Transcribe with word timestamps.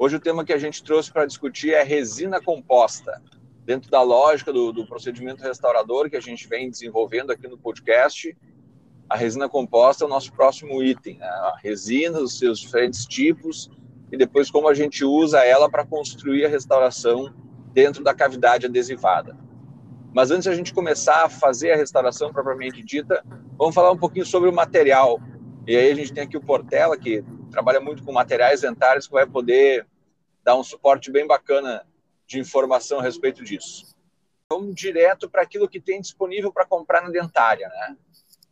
Hoje 0.00 0.14
o 0.14 0.20
tema 0.20 0.44
que 0.44 0.52
a 0.52 0.58
gente 0.58 0.80
trouxe 0.84 1.12
para 1.12 1.26
discutir 1.26 1.74
é 1.74 1.82
resina 1.82 2.40
composta, 2.40 3.20
dentro 3.64 3.90
da 3.90 4.00
lógica 4.00 4.52
do, 4.52 4.72
do, 4.72 4.86
procedimento 4.86 5.42
restaurador 5.42 6.08
que 6.08 6.16
a 6.16 6.20
gente 6.20 6.46
vem 6.46 6.70
desenvolvendo 6.70 7.32
aqui 7.32 7.48
no 7.48 7.58
podcast. 7.58 8.36
A 9.10 9.16
resina 9.16 9.48
composta 9.48 10.04
é 10.04 10.06
o 10.06 10.08
nosso 10.08 10.32
próximo 10.32 10.80
item, 10.84 11.18
né? 11.18 11.26
a 11.26 11.56
resina, 11.60 12.20
os 12.20 12.38
seus 12.38 12.60
diferentes 12.60 13.06
tipos, 13.06 13.68
e 14.12 14.16
depois 14.16 14.52
como 14.52 14.68
a 14.68 14.74
gente 14.74 15.04
usa 15.04 15.44
ela 15.44 15.68
para 15.68 15.84
construir 15.84 16.46
a 16.46 16.48
restauração 16.48 17.34
dentro 17.72 18.04
da 18.04 18.14
cavidade 18.14 18.66
adesivada. 18.66 19.36
Mas 20.14 20.30
antes 20.30 20.46
a 20.46 20.54
gente 20.54 20.72
começar 20.72 21.24
a 21.24 21.28
fazer 21.28 21.72
a 21.72 21.76
restauração 21.76 22.32
propriamente 22.32 22.84
dita, 22.84 23.24
vamos 23.58 23.74
falar 23.74 23.90
um 23.90 23.98
pouquinho 23.98 24.24
sobre 24.24 24.48
o 24.48 24.54
material. 24.54 25.20
E 25.66 25.76
aí 25.76 25.90
a 25.90 25.94
gente 25.94 26.12
tem 26.12 26.22
aqui 26.22 26.36
o 26.36 26.40
Portela, 26.40 26.96
que 26.96 27.24
trabalha 27.50 27.80
muito 27.80 28.02
com 28.02 28.12
materiais 28.12 28.60
dentários, 28.60 29.06
que 29.06 29.12
vai 29.12 29.26
poder 29.26 29.86
dar 30.44 30.56
um 30.56 30.64
suporte 30.64 31.10
bem 31.10 31.26
bacana 31.26 31.86
de 32.26 32.38
informação 32.38 33.00
a 33.00 33.02
respeito 33.02 33.42
disso. 33.44 33.96
Vamos 34.50 34.74
direto 34.74 35.28
para 35.28 35.42
aquilo 35.42 35.68
que 35.68 35.80
tem 35.80 36.00
disponível 36.00 36.52
para 36.52 36.64
comprar 36.64 37.02
na 37.02 37.10
dentária, 37.10 37.68
né? 37.68 37.96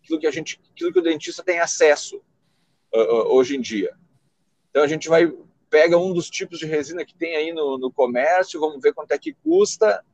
Aquilo 0.03 0.21
que 0.21 0.27
a 0.27 0.31
gente, 0.31 0.61
aquilo 0.73 0.93
que 0.93 0.99
o 0.99 1.03
dentista 1.03 1.43
tem 1.43 1.59
acesso 1.59 2.17
uh, 2.95 3.01
uh, 3.01 3.35
hoje 3.35 3.57
em 3.57 3.61
dia. 3.61 3.97
Então 4.71 4.83
a 4.83 4.87
gente 4.87 5.09
vai 5.09 5.33
pega 5.69 5.99
um 5.99 6.13
dos 6.13 6.31
tipos 6.31 6.59
de 6.59 6.67
resina 6.67 7.05
que 7.05 7.15
tem 7.15 7.37
aí 7.37 7.53
no, 7.53 7.77
no 7.77 7.93
comércio, 7.93 8.61
vamos 8.61 8.81
ver 8.81 8.95
quanto 8.95 9.13
é 9.13 9.19
que 9.19 9.35
custa 9.35 10.05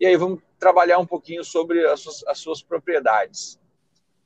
e 0.00 0.06
aí 0.06 0.16
vamos 0.16 0.40
trabalhar 0.58 0.98
um 0.98 1.06
pouquinho 1.06 1.44
sobre 1.44 1.86
as 1.86 2.00
suas, 2.00 2.24
as 2.26 2.38
suas 2.38 2.62
propriedades. 2.62 3.58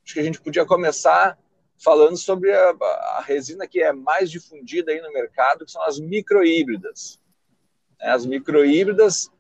Acho 0.04 0.14
que 0.14 0.20
a 0.20 0.22
gente 0.22 0.40
podia 0.40 0.66
começar 0.66 1.38
falando 1.82 2.16
sobre 2.16 2.52
a, 2.52 2.70
a, 3.16 3.22
resina 3.26 3.66
que 3.66 3.82
é 3.82 3.92
mais 3.92 4.30
difundida 4.30 4.92
aí 4.92 5.00
no 5.00 5.12
mercado, 5.12 5.64
que 5.64 5.72
são 5.72 5.82
as 5.82 5.98
microhíbridas. 5.98 7.18
É, 8.00 8.10
as 8.10 8.24
microhíbridas 8.24 9.30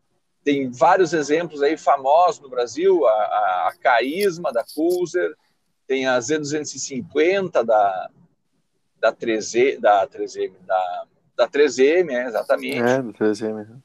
tem 0.42 0.70
vários 0.70 1.12
exemplos 1.12 1.62
aí 1.62 1.76
famosos 1.76 2.40
no 2.40 2.48
Brasil, 2.48 3.06
a, 3.06 3.12
a, 3.12 3.68
a 3.68 3.76
Caísma 3.80 4.52
da 4.52 4.64
Pulser, 4.74 5.34
tem 5.86 6.06
a 6.06 6.18
Z250 6.18 7.64
da 7.64 8.10
da 9.02 9.12
3 9.12 9.80
da 9.80 10.06
3M 10.06 10.52
da, 10.64 11.06
da 11.36 11.48
3M, 11.48 12.10
é, 12.10 12.26
exatamente. 12.28 12.78
É, 12.78 13.02
da 13.02 13.12
3M. 13.12 13.82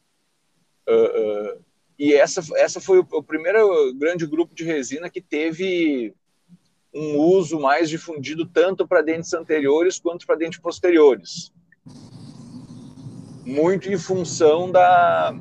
Uh, 0.87 1.55
uh, 1.57 1.65
e 1.97 2.13
essa, 2.13 2.41
essa 2.55 2.79
foi 2.79 2.99
o, 2.99 3.07
o 3.11 3.23
primeiro 3.23 3.93
grande 3.95 4.27
grupo 4.27 4.53
de 4.53 4.63
resina 4.63 5.09
que 5.09 5.19
teve 5.19 6.13
um 6.93 7.17
uso 7.17 7.59
mais 7.59 7.89
difundido 7.89 8.45
tanto 8.45 8.87
para 8.87 9.01
dentes 9.01 9.33
anteriores 9.33 9.99
quanto 9.99 10.25
para 10.25 10.35
dentes 10.35 10.59
posteriores. 10.59 11.51
Muito 13.45 13.89
em 13.89 13.97
função 13.97 14.71
da, 14.71 15.33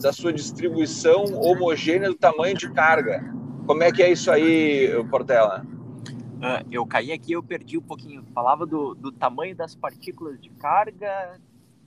da 0.00 0.12
sua 0.12 0.32
distribuição 0.32 1.24
homogênea 1.34 2.08
do 2.08 2.14
tamanho 2.14 2.56
de 2.56 2.70
carga. 2.72 3.22
Como 3.66 3.82
é 3.82 3.90
que 3.90 4.02
é 4.02 4.10
isso 4.10 4.30
aí, 4.30 4.90
Portela? 5.10 5.64
Uh, 6.36 6.66
eu 6.70 6.86
caí 6.86 7.12
aqui 7.12 7.32
eu 7.32 7.42
perdi 7.42 7.78
um 7.78 7.82
pouquinho. 7.82 8.24
Falava 8.34 8.66
do, 8.66 8.94
do 8.94 9.10
tamanho 9.10 9.56
das 9.56 9.74
partículas 9.74 10.40
de 10.40 10.50
carga, 10.50 11.40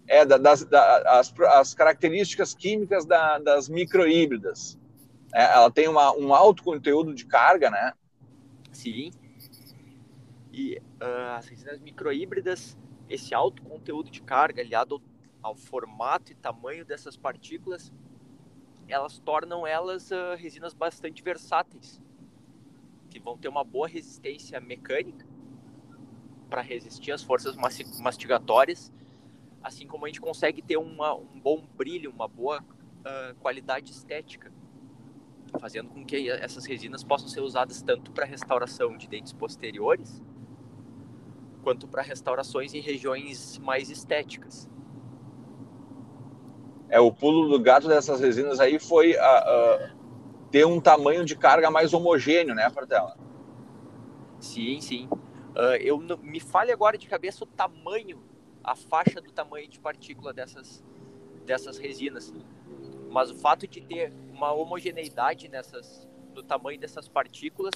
é 0.07 0.25
da, 0.25 0.37
das 0.37 0.63
da, 0.63 1.19
as, 1.19 1.33
as, 1.39 1.73
características 1.73 2.55
químicas 2.55 3.05
da, 3.05 3.37
das 3.39 3.67
microhíbridas. 3.67 4.79
É, 5.33 5.43
ela 5.43 5.69
tem 5.69 5.87
uma, 5.87 6.15
um 6.15 6.33
alto 6.33 6.63
conteúdo 6.63 7.13
de 7.13 7.25
carga, 7.25 7.69
né? 7.69 7.93
Sim. 8.77 9.11
E 10.53 10.77
uh, 11.01 11.35
as 11.37 11.47
resinas 11.47 11.79
microhíbridas, 11.79 12.77
esse 13.09 13.33
alto 13.33 13.63
conteúdo 13.63 14.11
de 14.11 14.21
carga 14.21 14.61
aliado 14.61 15.01
ao, 15.41 15.51
ao, 15.51 15.55
formato 15.55 16.31
e 16.31 16.35
tamanho 16.35 16.85
dessas 16.85 17.17
partículas, 17.17 17.91
elas 18.87 19.17
tornam 19.19 19.65
elas 19.65 20.11
uh, 20.11 20.35
resinas 20.37 20.73
bastante 20.73 21.23
versáteis, 21.23 22.01
que 23.09 23.19
vão 23.19 23.37
ter 23.37 23.47
uma 23.47 23.63
boa 23.63 23.87
resistência 23.87 24.59
mecânica 24.59 25.25
para 26.49 26.61
resistir 26.61 27.11
às 27.11 27.23
forças 27.23 27.55
mastigatórias 27.99 28.91
assim 29.63 29.87
como 29.87 30.05
a 30.05 30.07
gente 30.07 30.21
consegue 30.21 30.61
ter 30.61 30.77
uma, 30.77 31.13
um 31.13 31.39
bom 31.39 31.65
brilho, 31.75 32.11
uma 32.11 32.27
boa 32.27 32.61
uh, 32.61 33.35
qualidade 33.39 33.91
estética, 33.91 34.51
fazendo 35.59 35.89
com 35.89 36.05
que 36.05 36.29
essas 36.29 36.65
resinas 36.65 37.03
possam 37.03 37.27
ser 37.27 37.41
usadas 37.41 37.81
tanto 37.81 38.11
para 38.11 38.25
restauração 38.25 38.97
de 38.97 39.07
dentes 39.07 39.33
posteriores, 39.33 40.21
quanto 41.63 41.87
para 41.87 42.01
restaurações 42.01 42.73
em 42.73 42.79
regiões 42.79 43.57
mais 43.59 43.89
estéticas. 43.89 44.69
É, 46.89 46.99
o 46.99 47.11
pulo 47.11 47.49
do 47.49 47.61
gato 47.61 47.87
dessas 47.87 48.21
resinas 48.21 48.59
aí 48.59 48.79
foi 48.79 49.13
uh, 49.13 49.17
uh, 49.17 49.97
ter 50.49 50.65
um 50.65 50.79
tamanho 50.79 51.25
de 51.25 51.35
carga 51.35 51.69
mais 51.69 51.93
homogêneo, 51.93 52.55
né, 52.55 52.69
Portela? 52.69 53.17
Sim, 54.39 54.79
sim. 54.79 55.09
Uh, 55.11 55.75
eu 55.81 55.99
me 56.21 56.39
fale 56.39 56.71
agora 56.71 56.97
de 56.97 57.07
cabeça 57.07 57.43
o 57.43 57.47
tamanho 57.47 58.23
a 58.63 58.75
faixa 58.75 59.21
do 59.21 59.31
tamanho 59.31 59.67
de 59.69 59.79
partícula 59.79 60.33
dessas, 60.33 60.83
dessas 61.45 61.77
resinas. 61.77 62.33
Mas 63.09 63.31
o 63.31 63.35
fato 63.35 63.65
de 63.65 63.81
ter 63.81 64.13
uma 64.37 64.53
homogeneidade 64.53 65.47
nessas, 65.49 66.07
no 66.35 66.43
tamanho 66.43 66.79
dessas 66.79 67.07
partículas 67.09 67.73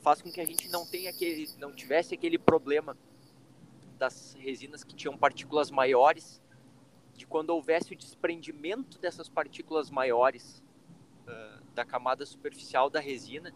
faz 0.00 0.22
com 0.22 0.30
que 0.30 0.40
a 0.40 0.44
gente 0.44 0.68
não 0.68 0.86
tenha 0.86 1.10
aquele, 1.10 1.48
não 1.58 1.72
tivesse 1.72 2.14
aquele 2.14 2.38
problema 2.38 2.96
das 3.98 4.34
resinas 4.38 4.82
que 4.82 4.94
tinham 4.94 5.16
partículas 5.16 5.70
maiores, 5.70 6.40
de 7.14 7.26
quando 7.26 7.50
houvesse 7.50 7.92
o 7.92 7.96
desprendimento 7.96 8.98
dessas 8.98 9.28
partículas 9.28 9.90
maiores 9.90 10.62
uh, 11.26 11.62
da 11.74 11.84
camada 11.84 12.24
superficial 12.26 12.88
da 12.88 12.98
resina, 12.98 13.54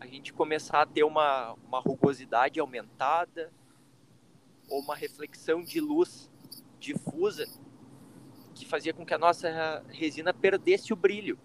a 0.00 0.06
gente 0.06 0.32
começar 0.32 0.82
a 0.82 0.86
ter 0.86 1.04
uma, 1.04 1.52
uma 1.66 1.80
rugosidade 1.80 2.58
aumentada, 2.58 3.52
ou 4.68 4.80
uma 4.80 4.96
reflexão 4.96 5.62
de 5.62 5.80
luz 5.80 6.30
difusa 6.80 7.46
que 8.54 8.64
fazia 8.64 8.94
com 8.94 9.04
que 9.04 9.12
a 9.12 9.18
nossa 9.18 9.84
resina 9.88 10.32
perdesse 10.32 10.92
o 10.92 10.96
brilho. 10.96 11.38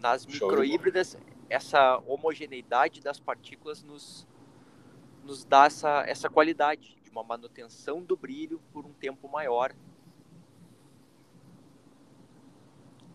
Nas 0.00 0.24
microhíbridas, 0.26 1.16
essa 1.48 2.00
homogeneidade 2.06 3.00
das 3.00 3.18
partículas 3.18 3.82
nos, 3.82 4.26
nos 5.24 5.44
dá 5.44 5.66
essa, 5.66 6.04
essa 6.06 6.28
qualidade 6.28 6.96
de 7.02 7.10
uma 7.10 7.22
manutenção 7.22 8.02
do 8.02 8.16
brilho 8.16 8.60
por 8.72 8.86
um 8.86 8.92
tempo 8.92 9.28
maior. 9.28 9.72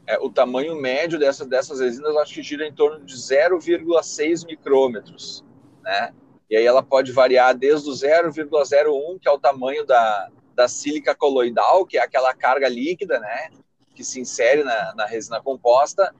É, 0.05 0.17
o 0.19 0.29
tamanho 0.29 0.75
médio 0.75 1.17
dessas, 1.17 1.47
dessas 1.47 1.79
resinas 1.79 2.15
acho 2.17 2.33
que 2.33 2.43
gira 2.43 2.67
em 2.67 2.73
torno 2.73 3.05
de 3.05 3.15
0,6 3.15 4.45
micrômetros, 4.45 5.45
né? 5.81 6.13
E 6.49 6.57
aí 6.57 6.65
ela 6.65 6.83
pode 6.83 7.11
variar 7.11 7.57
desde 7.57 7.89
o 7.89 7.93
0,01, 7.93 9.19
que 9.19 9.27
é 9.27 9.31
o 9.31 9.39
tamanho 9.39 9.85
da, 9.85 10.29
da 10.53 10.67
sílica 10.67 11.15
coloidal, 11.15 11.85
que 11.85 11.97
é 11.97 12.01
aquela 12.03 12.33
carga 12.33 12.67
líquida, 12.67 13.19
né, 13.19 13.49
que 13.95 14.03
se 14.03 14.19
insere 14.19 14.63
na, 14.63 14.93
na 14.95 15.05
resina 15.05 15.41
composta, 15.41 16.13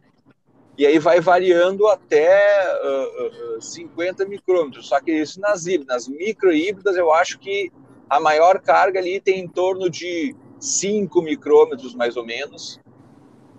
e 0.77 0.85
aí 0.85 0.97
vai 0.97 1.19
variando 1.19 1.87
até 1.87 2.39
uh, 2.83 3.57
uh, 3.57 3.61
50 3.61 4.25
micrômetros. 4.25 4.87
Só 4.87 4.99
que 4.99 5.11
isso 5.11 5.39
nas 5.39 5.67
híbridas, 5.67 6.07
nas 6.07 6.07
microhíbridas, 6.07 6.95
eu 6.97 7.13
acho 7.13 7.37
que 7.39 7.71
a 8.09 8.19
maior 8.19 8.59
carga 8.59 8.99
ali 8.99 9.19
tem 9.19 9.39
em 9.39 9.47
torno 9.47 9.89
de 9.89 10.35
5 10.59 11.21
micrômetros, 11.21 11.93
mais 11.93 12.17
ou 12.17 12.25
menos, 12.25 12.79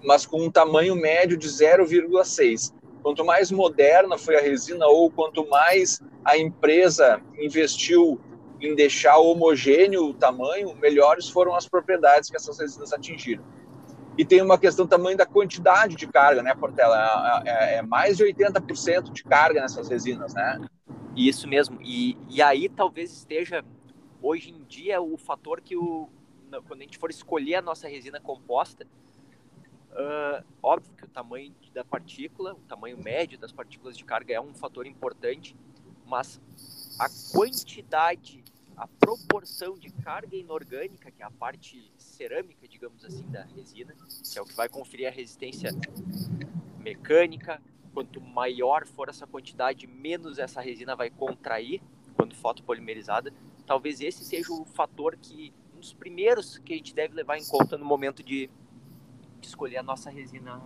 mas 0.02 0.26
com 0.26 0.42
um 0.42 0.50
tamanho 0.50 0.96
médio 0.96 1.36
de 1.36 1.48
0,6. 1.48 2.72
Quanto 3.02 3.24
mais 3.24 3.50
moderna 3.50 4.16
foi 4.16 4.36
a 4.36 4.40
resina 4.40 4.86
ou 4.86 5.10
quanto 5.10 5.48
mais 5.48 6.00
a 6.24 6.38
empresa 6.38 7.20
investiu 7.38 8.18
em 8.60 8.74
deixar 8.74 9.18
homogêneo 9.18 10.04
o 10.04 10.14
tamanho, 10.14 10.74
melhores 10.76 11.28
foram 11.28 11.54
as 11.54 11.68
propriedades 11.68 12.30
que 12.30 12.36
essas 12.36 12.58
resinas 12.58 12.92
atingiram. 12.92 13.44
E 14.16 14.24
tem 14.24 14.40
uma 14.40 14.58
questão 14.58 14.86
também 14.86 15.16
da 15.16 15.26
quantidade 15.26 15.96
de 15.96 16.06
carga, 16.06 16.42
né, 16.42 16.54
Portela? 16.54 17.42
É, 17.44 17.50
é, 17.50 17.74
é 17.78 17.82
mais 17.82 18.16
de 18.16 18.24
80% 18.24 19.12
de 19.12 19.24
carga 19.24 19.60
nessas 19.60 19.88
resinas, 19.88 20.34
né? 20.34 20.60
Isso 21.16 21.48
mesmo. 21.48 21.78
E, 21.82 22.16
e 22.28 22.40
aí 22.40 22.68
talvez 22.68 23.12
esteja, 23.12 23.64
hoje 24.22 24.50
em 24.50 24.62
dia, 24.64 25.00
o 25.00 25.16
fator 25.16 25.60
que 25.60 25.76
o, 25.76 26.08
quando 26.66 26.80
a 26.80 26.84
gente 26.84 26.98
for 26.98 27.10
escolher 27.10 27.56
a 27.56 27.62
nossa 27.62 27.88
resina 27.88 28.20
composta, 28.20 28.86
Uh, 29.94 30.44
óbvio 30.60 30.92
que 30.96 31.04
o 31.04 31.08
tamanho 31.08 31.54
da 31.72 31.84
partícula, 31.84 32.54
o 32.54 32.60
tamanho 32.66 32.98
médio 32.98 33.38
das 33.38 33.52
partículas 33.52 33.96
de 33.96 34.04
carga 34.04 34.34
é 34.34 34.40
um 34.40 34.52
fator 34.52 34.88
importante, 34.88 35.56
mas 36.04 36.40
a 36.98 37.06
quantidade, 37.32 38.42
a 38.76 38.86
proporção 38.86 39.78
de 39.78 39.90
carga 39.90 40.36
inorgânica, 40.36 41.10
que 41.10 41.22
é 41.22 41.26
a 41.26 41.30
parte 41.30 41.92
cerâmica, 41.96 42.66
digamos 42.66 43.04
assim, 43.04 43.26
da 43.28 43.44
resina, 43.44 43.94
que 43.94 44.38
é 44.38 44.42
o 44.42 44.44
que 44.44 44.54
vai 44.54 44.68
conferir 44.68 45.08
a 45.08 45.10
resistência 45.10 45.70
mecânica, 46.78 47.62
quanto 47.92 48.20
maior 48.20 48.86
for 48.86 49.08
essa 49.08 49.26
quantidade, 49.26 49.86
menos 49.86 50.38
essa 50.38 50.60
resina 50.60 50.96
vai 50.96 51.10
contrair 51.10 51.80
quando 52.16 52.34
fotopolimerizada. 52.34 53.32
talvez 53.66 54.00
esse 54.00 54.24
seja 54.24 54.52
o 54.52 54.64
fator 54.64 55.16
que 55.16 55.52
um 55.74 55.80
dos 55.80 55.94
primeiros 55.94 56.58
que 56.58 56.74
a 56.74 56.76
gente 56.76 56.94
deve 56.94 57.14
levar 57.14 57.38
em 57.38 57.46
conta 57.46 57.78
no 57.78 57.84
momento 57.84 58.22
de, 58.22 58.50
escolher 59.40 59.76
a 59.76 59.82
nossa 59.82 60.10
resina, 60.10 60.60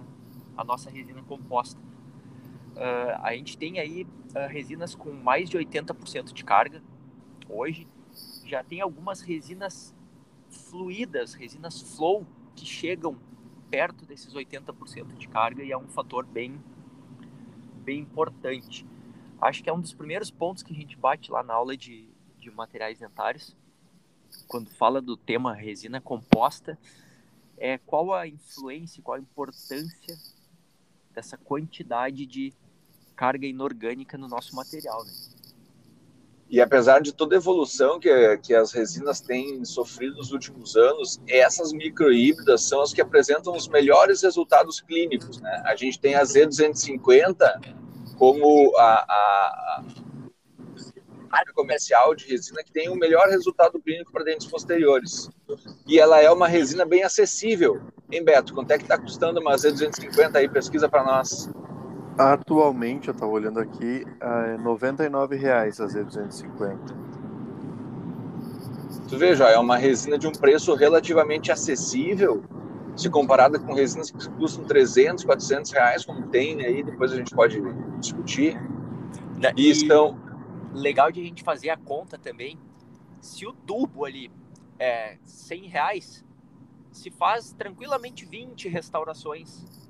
a 0.56 0.64
nossa 0.64 0.88
resina 0.88 1.22
composta. 1.22 1.80
Uh, 1.80 3.18
a 3.22 3.34
gente 3.34 3.58
tem 3.58 3.80
aí 3.80 4.04
uh, 4.04 4.48
resinas 4.48 4.94
com 4.94 5.12
mais 5.12 5.50
de 5.50 5.58
80% 5.58 6.32
de 6.32 6.44
carga 6.44 6.80
hoje. 7.48 7.88
Já 8.48 8.64
tem 8.64 8.80
algumas 8.80 9.20
resinas 9.20 9.94
fluídas, 10.48 11.34
resinas 11.34 11.82
flow, 11.82 12.26
que 12.56 12.64
chegam 12.64 13.14
perto 13.70 14.06
desses 14.06 14.32
80% 14.32 15.18
de 15.18 15.28
carga 15.28 15.62
e 15.62 15.70
é 15.70 15.76
um 15.76 15.86
fator 15.86 16.24
bem, 16.24 16.58
bem 17.84 18.00
importante. 18.00 18.86
Acho 19.38 19.62
que 19.62 19.68
é 19.68 19.72
um 19.72 19.80
dos 19.82 19.92
primeiros 19.92 20.30
pontos 20.30 20.62
que 20.62 20.72
a 20.72 20.74
gente 20.74 20.96
bate 20.96 21.30
lá 21.30 21.42
na 21.42 21.52
aula 21.52 21.76
de, 21.76 22.08
de 22.38 22.50
materiais 22.50 22.98
dentários, 22.98 23.54
quando 24.46 24.70
fala 24.70 25.02
do 25.02 25.14
tema 25.14 25.52
resina 25.52 26.00
composta, 26.00 26.78
é 27.58 27.76
qual 27.76 28.14
a 28.14 28.26
influência, 28.26 29.02
qual 29.02 29.18
a 29.18 29.20
importância 29.20 30.16
dessa 31.12 31.36
quantidade 31.36 32.24
de 32.24 32.54
carga 33.14 33.46
inorgânica 33.46 34.16
no 34.16 34.26
nosso 34.26 34.56
material. 34.56 35.04
Né? 35.04 35.12
E 36.50 36.62
apesar 36.62 37.00
de 37.00 37.12
toda 37.12 37.34
a 37.34 37.38
evolução 37.38 38.00
que, 38.00 38.38
que 38.38 38.54
as 38.54 38.72
resinas 38.72 39.20
têm 39.20 39.64
sofrido 39.66 40.16
nos 40.16 40.32
últimos 40.32 40.76
anos, 40.76 41.20
essas 41.28 41.72
microhíbridas 41.72 42.62
são 42.62 42.80
as 42.80 42.92
que 42.92 43.02
apresentam 43.02 43.54
os 43.54 43.68
melhores 43.68 44.22
resultados 44.22 44.80
clínicos. 44.80 45.40
Né? 45.40 45.62
A 45.66 45.76
gente 45.76 46.00
tem 46.00 46.14
a 46.14 46.22
Z250 46.22 47.76
como 48.16 48.74
a, 48.78 48.82
a, 48.82 49.84
marca 51.30 51.52
comercial 51.52 52.14
de 52.14 52.26
resina 52.26 52.64
que 52.64 52.72
tem 52.72 52.88
o 52.88 52.96
melhor 52.96 53.28
resultado 53.28 53.78
clínico 53.78 54.10
para 54.10 54.24
dentes 54.24 54.46
posteriores. 54.46 55.28
E 55.86 56.00
ela 56.00 56.20
é 56.20 56.30
uma 56.30 56.48
resina 56.48 56.86
bem 56.86 57.02
acessível. 57.02 57.82
Hein, 58.10 58.24
Beto? 58.24 58.54
Quanto 58.54 58.70
é 58.70 58.78
que 58.78 58.84
está 58.84 58.98
custando 58.98 59.38
uma 59.38 59.54
Z250 59.54 60.36
aí? 60.36 60.48
Pesquisa 60.48 60.88
para 60.88 61.04
nós. 61.04 61.50
Atualmente, 62.18 63.06
eu 63.06 63.12
estava 63.12 63.30
olhando 63.30 63.60
aqui, 63.60 64.04
é 64.20 64.56
R$ 64.56 64.62
99,00 64.64 65.80
a 65.80 65.86
Z250. 65.86 66.78
Tu 69.08 69.16
veja, 69.16 69.44
é 69.48 69.56
uma 69.56 69.76
resina 69.76 70.18
de 70.18 70.26
um 70.26 70.32
preço 70.32 70.74
relativamente 70.74 71.52
acessível, 71.52 72.42
se 72.96 73.08
comparada 73.08 73.56
com 73.60 73.72
resinas 73.72 74.10
que 74.10 74.28
custam 74.30 74.64
300, 74.64 75.24
400 75.24 75.70
reais, 75.70 76.04
como 76.04 76.26
tem 76.26 76.60
aí, 76.64 76.82
depois 76.82 77.12
a 77.12 77.16
gente 77.16 77.32
pode 77.32 77.62
discutir. 78.00 78.60
E, 79.56 79.62
e 79.62 79.70
estão... 79.70 80.18
legal 80.74 81.12
de 81.12 81.20
a 81.20 81.24
gente 81.24 81.44
fazer 81.44 81.70
a 81.70 81.76
conta 81.76 82.18
também, 82.18 82.58
se 83.20 83.46
o 83.46 83.52
tubo 83.52 84.04
ali 84.04 84.28
é 84.76 85.18
100 85.24 85.68
reais, 85.68 86.24
se 86.90 87.12
faz 87.12 87.52
tranquilamente 87.52 88.26
20 88.26 88.68
restaurações 88.68 89.87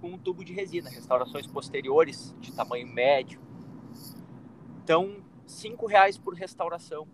com 0.00 0.08
um 0.08 0.18
tubo 0.18 0.44
de 0.44 0.52
resina, 0.52 0.88
restaurações 0.90 1.46
posteriores 1.46 2.34
de 2.40 2.52
tamanho 2.52 2.86
médio. 2.86 3.40
Então, 4.82 5.22
cinco 5.46 5.86
reais 5.86 6.16
por 6.16 6.34
restauração. 6.34 7.06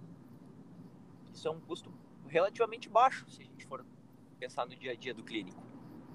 Isso 1.32 1.48
é 1.48 1.50
um 1.50 1.60
custo 1.60 1.92
relativamente 2.28 2.88
baixo, 2.88 3.24
se 3.28 3.42
a 3.42 3.44
gente 3.44 3.66
for 3.66 3.84
pensar 4.38 4.66
no 4.66 4.76
dia 4.76 4.92
a 4.92 4.94
dia 4.94 5.14
do 5.14 5.22
clínico. 5.22 5.62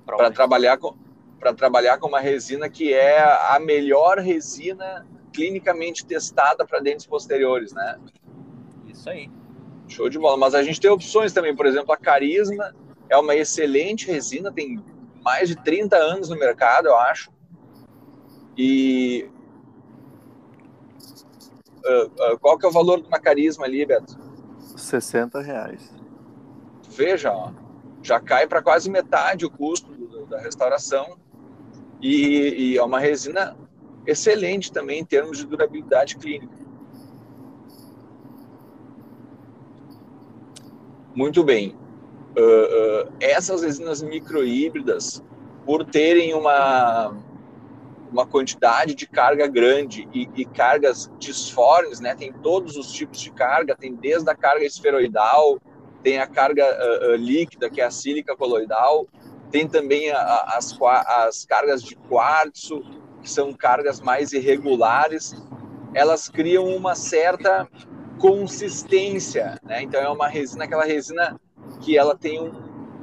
Para 0.06 0.32
trabalhar 0.32 0.78
com 0.78 0.96
para 1.40 1.54
trabalhar 1.54 1.98
com 1.98 2.10
uma 2.10 2.20
resina 2.20 2.70
que 2.70 2.94
é 2.94 3.22
a 3.22 3.58
melhor 3.60 4.18
resina 4.18 5.08
clinicamente 5.32 6.06
testada 6.06 6.66
para 6.66 6.82
dentes 6.82 7.06
posteriores, 7.06 7.72
né? 7.72 7.98
Isso 8.88 9.10
aí. 9.10 9.32
Show 9.88 10.10
de 10.10 10.20
bola. 10.20 10.36
Mas 10.36 10.54
a 10.54 10.62
gente 10.62 10.82
tem 10.82 10.92
opções 10.92 11.32
também, 11.32 11.56
por 11.56 11.66
exemplo, 11.66 11.94
a 11.94 11.98
Carisma 11.98 12.76
é 13.08 13.18
uma 13.18 13.34
excelente 13.36 14.06
resina, 14.06 14.52
tem 14.52 14.84
mais 15.22 15.50
de 15.50 15.56
30 15.56 15.96
anos 15.96 16.30
no 16.30 16.38
mercado, 16.38 16.88
eu 16.88 16.98
acho. 16.98 17.32
E 18.58 19.30
uh, 21.86 22.34
uh, 22.34 22.40
qual 22.40 22.58
que 22.58 22.66
é 22.66 22.70
o 22.70 22.72
valor 22.72 23.02
de 23.02 23.08
uma 23.08 23.20
carisma 23.20 23.66
ali, 23.66 23.86
Beto? 23.86 24.18
60 24.76 25.42
reais. 25.42 25.94
Veja, 26.90 27.32
ó, 27.32 27.52
já 28.02 28.20
cai 28.20 28.48
para 28.48 28.62
quase 28.62 28.90
metade 28.90 29.46
o 29.46 29.50
custo 29.50 29.92
do, 29.92 30.26
da 30.26 30.40
restauração 30.40 31.18
e, 32.02 32.74
e 32.74 32.78
é 32.78 32.84
uma 32.84 33.00
resina 33.00 33.58
excelente 34.06 34.72
também 34.72 35.00
em 35.00 35.06
termos 35.06 35.38
de 35.38 35.46
durabilidade 35.46 36.18
clínica. 36.18 36.58
Muito 41.14 41.44
bem 41.44 41.76
uh, 42.38 43.08
uh, 43.08 43.14
essas 43.20 43.62
resinas 43.62 44.02
microhíbridas, 44.02 45.24
por 45.66 45.86
terem 45.86 46.34
uma, 46.34 47.16
uma 48.12 48.26
quantidade 48.26 48.96
de 48.96 49.08
carga 49.08 49.48
grande 49.48 50.08
e, 50.14 50.28
e, 50.36 50.46
cargas 50.46 51.12
disformes, 51.20 52.00
né? 52.00 52.16
Tem 52.16 52.34
todos 52.34 52.76
os 52.76 52.92
tipos 52.92 53.20
de 53.22 53.32
carga, 53.32 53.76
tem 53.76 53.94
desde 53.96 54.30
a 54.30 54.36
carga 54.36 54.66
esferoidal, 54.66 55.60
tem 56.02 56.20
a 56.20 56.28
carga 56.28 56.66
uh, 56.66 57.16
líquida, 57.16 57.70
que 57.70 57.82
é 57.82 57.86
a 57.86 57.92
sílica 57.92 58.36
coloidal, 58.36 59.08
tem 59.52 59.68
também 59.68 60.12
a, 60.12 60.18
a, 60.18 60.58
as, 60.58 60.78
as 60.82 61.46
cargas 61.46 61.84
de 61.84 61.96
quartzo, 61.96 62.82
que 63.22 63.30
são 63.30 63.54
cargas 63.54 64.00
mais 64.00 64.32
irregulares. 64.32 65.36
Elas 65.94 66.30
criam 66.30 66.66
uma 66.66 66.96
certa 66.96 67.68
consistência, 68.18 69.60
né? 69.64 69.82
Então 69.82 70.02
é 70.02 70.10
uma 70.10 70.28
resina, 70.28 70.66
aquela 70.66 70.84
resina 70.84 71.40
que 71.80 71.98
ela 71.98 72.16
tem 72.16 72.42
um, 72.42 72.52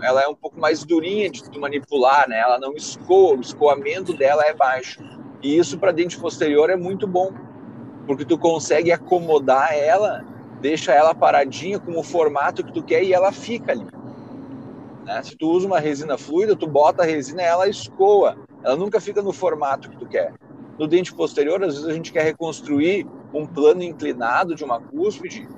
ela 0.02 0.22
é 0.22 0.28
um 0.28 0.34
pouco 0.34 0.60
mais 0.60 0.84
durinha 0.84 1.30
de, 1.30 1.58
manipular, 1.58 2.28
né? 2.28 2.38
Ela 2.38 2.58
não 2.58 2.74
escoa, 2.74 3.36
o 3.36 3.40
escoamento 3.40 4.12
dela 4.14 4.44
é 4.44 4.54
baixo. 4.54 5.02
E 5.42 5.58
isso 5.58 5.78
para 5.78 5.92
dente 5.92 6.18
posterior 6.18 6.70
é 6.70 6.76
muito 6.76 7.06
bom, 7.06 7.32
porque 8.06 8.24
tu 8.24 8.38
consegue 8.38 8.92
acomodar 8.92 9.74
ela, 9.74 10.24
deixa 10.60 10.92
ela 10.92 11.14
paradinha 11.14 11.78
com 11.78 11.98
o 11.98 12.02
formato 12.02 12.64
que 12.64 12.72
tu 12.72 12.82
quer 12.82 13.02
e 13.02 13.12
ela 13.12 13.32
fica 13.32 13.72
ali. 13.72 13.86
Né? 15.04 15.22
Se 15.22 15.36
tu 15.36 15.50
usa 15.50 15.66
uma 15.66 15.78
resina 15.78 16.18
fluida, 16.18 16.56
tu 16.56 16.66
bota 16.66 17.02
a 17.02 17.06
resina 17.06 17.42
e 17.42 17.46
ela 17.46 17.68
escoa. 17.68 18.36
Ela 18.62 18.76
nunca 18.76 19.00
fica 19.00 19.22
no 19.22 19.32
formato 19.32 19.88
que 19.88 19.96
tu 19.96 20.06
quer. 20.06 20.34
No 20.78 20.86
dente 20.86 21.14
posterior, 21.14 21.62
às 21.62 21.74
vezes 21.74 21.88
a 21.88 21.92
gente 21.92 22.12
quer 22.12 22.24
reconstruir 22.24 23.06
um 23.32 23.46
plano 23.46 23.82
inclinado 23.82 24.54
de 24.54 24.64
uma 24.64 24.80
cúspide 24.80 25.48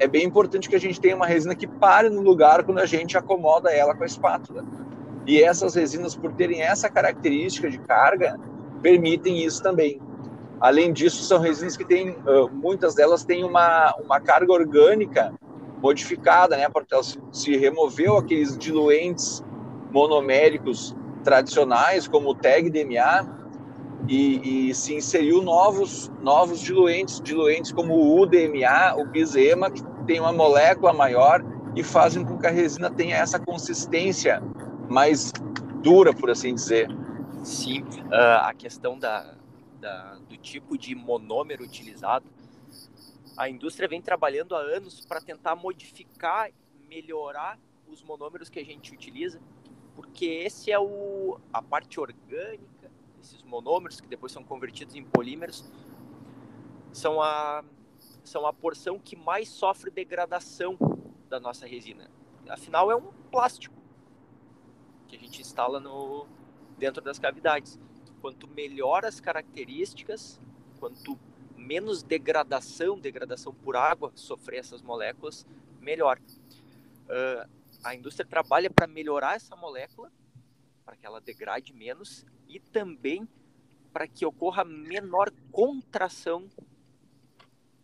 é 0.00 0.08
bem 0.08 0.24
importante 0.24 0.68
que 0.68 0.74
a 0.74 0.80
gente 0.80 0.98
tenha 0.98 1.14
uma 1.14 1.26
resina 1.26 1.54
que 1.54 1.66
pare 1.66 2.08
no 2.08 2.22
lugar 2.22 2.64
quando 2.64 2.78
a 2.78 2.86
gente 2.86 3.18
acomoda 3.18 3.70
ela 3.70 3.94
com 3.94 4.02
a 4.02 4.06
espátula. 4.06 4.64
E 5.26 5.42
essas 5.42 5.74
resinas, 5.74 6.16
por 6.16 6.32
terem 6.32 6.62
essa 6.62 6.88
característica 6.88 7.70
de 7.70 7.78
carga, 7.78 8.40
permitem 8.80 9.44
isso 9.44 9.62
também. 9.62 10.00
Além 10.58 10.92
disso, 10.92 11.22
são 11.22 11.38
resinas 11.38 11.76
que 11.76 11.84
têm, 11.84 12.16
muitas 12.50 12.94
delas 12.94 13.24
têm 13.24 13.44
uma, 13.44 13.94
uma 14.02 14.18
carga 14.20 14.52
orgânica 14.52 15.32
modificada, 15.82 16.56
né? 16.56 16.68
Porque 16.68 16.94
se 17.30 17.56
removeu 17.56 18.16
aqueles 18.16 18.56
diluentes 18.56 19.44
monoméricos 19.92 20.96
tradicionais, 21.22 22.08
como 22.08 22.30
o 22.30 22.34
TEG 22.34 22.70
DMA, 22.70 23.40
e, 24.08 24.70
e, 24.70 24.74
se 24.74 24.94
inseriu 24.94 25.42
novos, 25.42 26.10
novos 26.22 26.60
diluentes, 26.60 27.20
diluentes 27.20 27.70
como 27.70 27.94
o 27.94 28.20
UDMA, 28.20 28.96
o 28.96 29.06
bisema, 29.06 29.70
que 29.70 29.82
tem 30.10 30.18
uma 30.18 30.32
molécula 30.32 30.92
maior 30.92 31.40
e 31.76 31.84
fazem 31.84 32.24
com 32.24 32.36
que 32.36 32.44
a 32.44 32.50
resina 32.50 32.90
tenha 32.90 33.16
essa 33.16 33.38
consistência 33.38 34.42
mais 34.88 35.30
dura, 35.84 36.12
por 36.12 36.28
assim 36.28 36.52
dizer. 36.52 36.88
Sim, 37.44 37.82
uh, 37.82 38.42
a 38.42 38.52
questão 38.52 38.98
da, 38.98 39.36
da, 39.78 40.16
do 40.28 40.36
tipo 40.36 40.76
de 40.76 40.96
monômero 40.96 41.62
utilizado, 41.62 42.26
a 43.36 43.48
indústria 43.48 43.88
vem 43.88 44.02
trabalhando 44.02 44.56
há 44.56 44.58
anos 44.58 45.06
para 45.06 45.20
tentar 45.20 45.54
modificar, 45.54 46.50
melhorar 46.88 47.56
os 47.86 48.02
monômeros 48.02 48.48
que 48.48 48.58
a 48.58 48.64
gente 48.64 48.92
utiliza, 48.92 49.40
porque 49.94 50.26
esse 50.26 50.72
é 50.72 50.78
o, 50.80 51.38
a 51.52 51.62
parte 51.62 52.00
orgânica, 52.00 52.90
esses 53.22 53.44
monômeros 53.44 54.00
que 54.00 54.08
depois 54.08 54.32
são 54.32 54.42
convertidos 54.42 54.96
em 54.96 55.04
polímeros, 55.04 55.70
são 56.92 57.22
a 57.22 57.62
são 58.28 58.46
a 58.46 58.52
porção 58.52 58.98
que 58.98 59.16
mais 59.16 59.48
sofre 59.48 59.90
degradação 59.90 60.76
da 61.28 61.40
nossa 61.40 61.66
resina. 61.66 62.10
Afinal, 62.48 62.90
é 62.90 62.96
um 62.96 63.12
plástico 63.30 63.80
que 65.06 65.16
a 65.16 65.18
gente 65.18 65.40
instala 65.40 65.80
no, 65.80 66.26
dentro 66.76 67.02
das 67.02 67.18
cavidades. 67.18 67.78
Quanto 68.20 68.46
melhor 68.48 69.04
as 69.04 69.20
características, 69.20 70.40
quanto 70.78 71.18
menos 71.56 72.02
degradação, 72.02 72.98
degradação 72.98 73.54
por 73.54 73.76
água 73.76 74.12
sofrer 74.14 74.58
essas 74.58 74.82
moléculas, 74.82 75.46
melhor. 75.80 76.18
Uh, 76.18 77.48
a 77.82 77.94
indústria 77.94 78.26
trabalha 78.26 78.70
para 78.70 78.86
melhorar 78.86 79.36
essa 79.36 79.54
molécula, 79.56 80.10
para 80.84 80.96
que 80.96 81.06
ela 81.06 81.20
degrade 81.20 81.72
menos 81.72 82.26
e 82.48 82.58
também 82.58 83.28
para 83.92 84.06
que 84.06 84.24
ocorra 84.24 84.64
menor 84.64 85.30
contração 85.50 86.48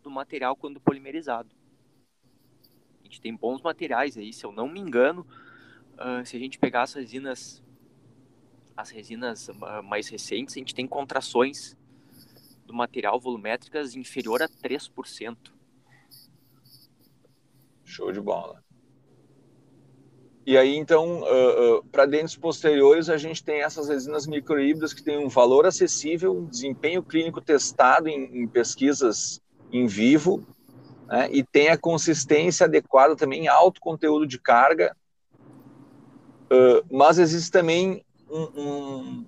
do 0.07 0.11
material 0.11 0.55
quando 0.55 0.79
polimerizado. 0.79 1.49
gente 3.03 3.19
tem 3.21 3.35
bons 3.35 3.61
materiais 3.61 4.17
aí, 4.17 4.31
se 4.31 4.45
eu 4.45 4.51
não 4.51 4.67
me 4.67 4.79
engano, 4.79 5.27
uh, 5.95 6.25
se 6.25 6.35
a 6.35 6.39
gente 6.39 6.57
pegar 6.57 6.83
as 6.83 6.93
resinas, 6.93 7.61
as 8.75 8.89
resinas 8.89 9.49
uh, 9.49 9.83
mais 9.83 10.07
recentes, 10.07 10.55
a 10.55 10.59
gente 10.59 10.73
tem 10.73 10.87
contrações 10.87 11.75
do 12.65 12.73
material 12.73 13.19
volumétricas 13.19 13.95
inferior 13.95 14.41
a 14.41 14.47
3%. 14.47 15.37
Show 17.83 18.11
de 18.11 18.21
bola. 18.21 18.63
E 20.45 20.57
aí, 20.57 20.77
então, 20.77 21.21
uh, 21.23 21.79
uh, 21.79 21.83
para 21.91 22.05
dentes 22.05 22.37
posteriores, 22.37 23.09
a 23.09 23.17
gente 23.17 23.43
tem 23.43 23.61
essas 23.61 23.89
resinas 23.89 24.25
microhíbridas 24.25 24.93
que 24.93 25.03
têm 25.03 25.17
um 25.17 25.27
valor 25.27 25.65
acessível, 25.65 26.37
um 26.37 26.45
desempenho 26.45 27.03
clínico 27.03 27.41
testado 27.41 28.07
em, 28.07 28.43
em 28.43 28.47
pesquisas 28.47 29.41
em 29.71 29.87
vivo, 29.87 30.45
né, 31.07 31.29
e 31.31 31.43
tem 31.43 31.69
a 31.69 31.77
consistência 31.77 32.65
adequada 32.65 33.15
também, 33.15 33.47
alto 33.47 33.81
conteúdo 33.81 34.25
de 34.25 34.39
carga, 34.39 34.95
uh, 36.51 36.85
mas 36.91 37.19
existe 37.19 37.51
também 37.51 38.03
um, 38.29 38.61
um 38.61 39.25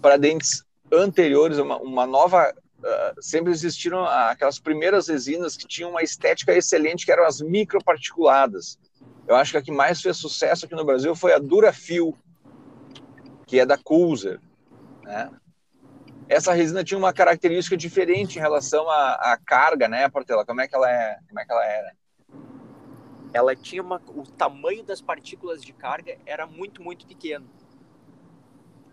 para 0.00 0.16
dentes 0.16 0.64
anteriores, 0.92 1.58
uma, 1.58 1.78
uma 1.78 2.06
nova 2.06 2.52
Uh, 2.80 3.12
sempre 3.20 3.52
existiram 3.52 4.06
aquelas 4.06 4.58
primeiras 4.58 5.08
resinas 5.08 5.54
que 5.54 5.68
tinham 5.68 5.90
uma 5.90 6.02
estética 6.02 6.54
excelente, 6.54 7.04
que 7.04 7.12
eram 7.12 7.26
as 7.26 7.42
microparticuladas. 7.42 8.78
Eu 9.28 9.36
acho 9.36 9.52
que 9.52 9.58
a 9.58 9.62
que 9.62 9.70
mais 9.70 10.00
fez 10.00 10.16
sucesso 10.16 10.64
aqui 10.64 10.74
no 10.74 10.84
Brasil 10.84 11.14
foi 11.14 11.34
a 11.34 11.38
Durafil, 11.38 12.16
que 13.46 13.60
é 13.60 13.66
da 13.66 13.76
Coulser. 13.76 14.40
Né? 15.02 15.30
Essa 16.30 16.52
resina 16.52 16.84
tinha 16.84 16.96
uma 16.96 17.12
característica 17.12 17.76
diferente 17.76 18.38
em 18.38 18.40
relação 18.40 18.88
à, 18.88 19.32
à, 19.32 19.36
carga, 19.36 19.88
né, 19.88 20.08
Portela? 20.08 20.46
Como 20.46 20.60
é 20.60 20.68
que 20.68 20.74
ela 20.74 20.90
é? 20.90 21.18
Como 21.28 21.40
é 21.40 21.44
que 21.44 21.52
ela 21.52 21.64
era? 21.66 21.96
Ela 23.32 23.56
tinha 23.56 23.82
uma, 23.82 24.00
o 24.08 24.22
tamanho 24.22 24.84
das 24.84 25.00
partículas 25.00 25.60
de 25.60 25.72
carga 25.72 26.16
era 26.24 26.46
muito 26.46 26.82
muito 26.82 27.06
pequeno, 27.06 27.50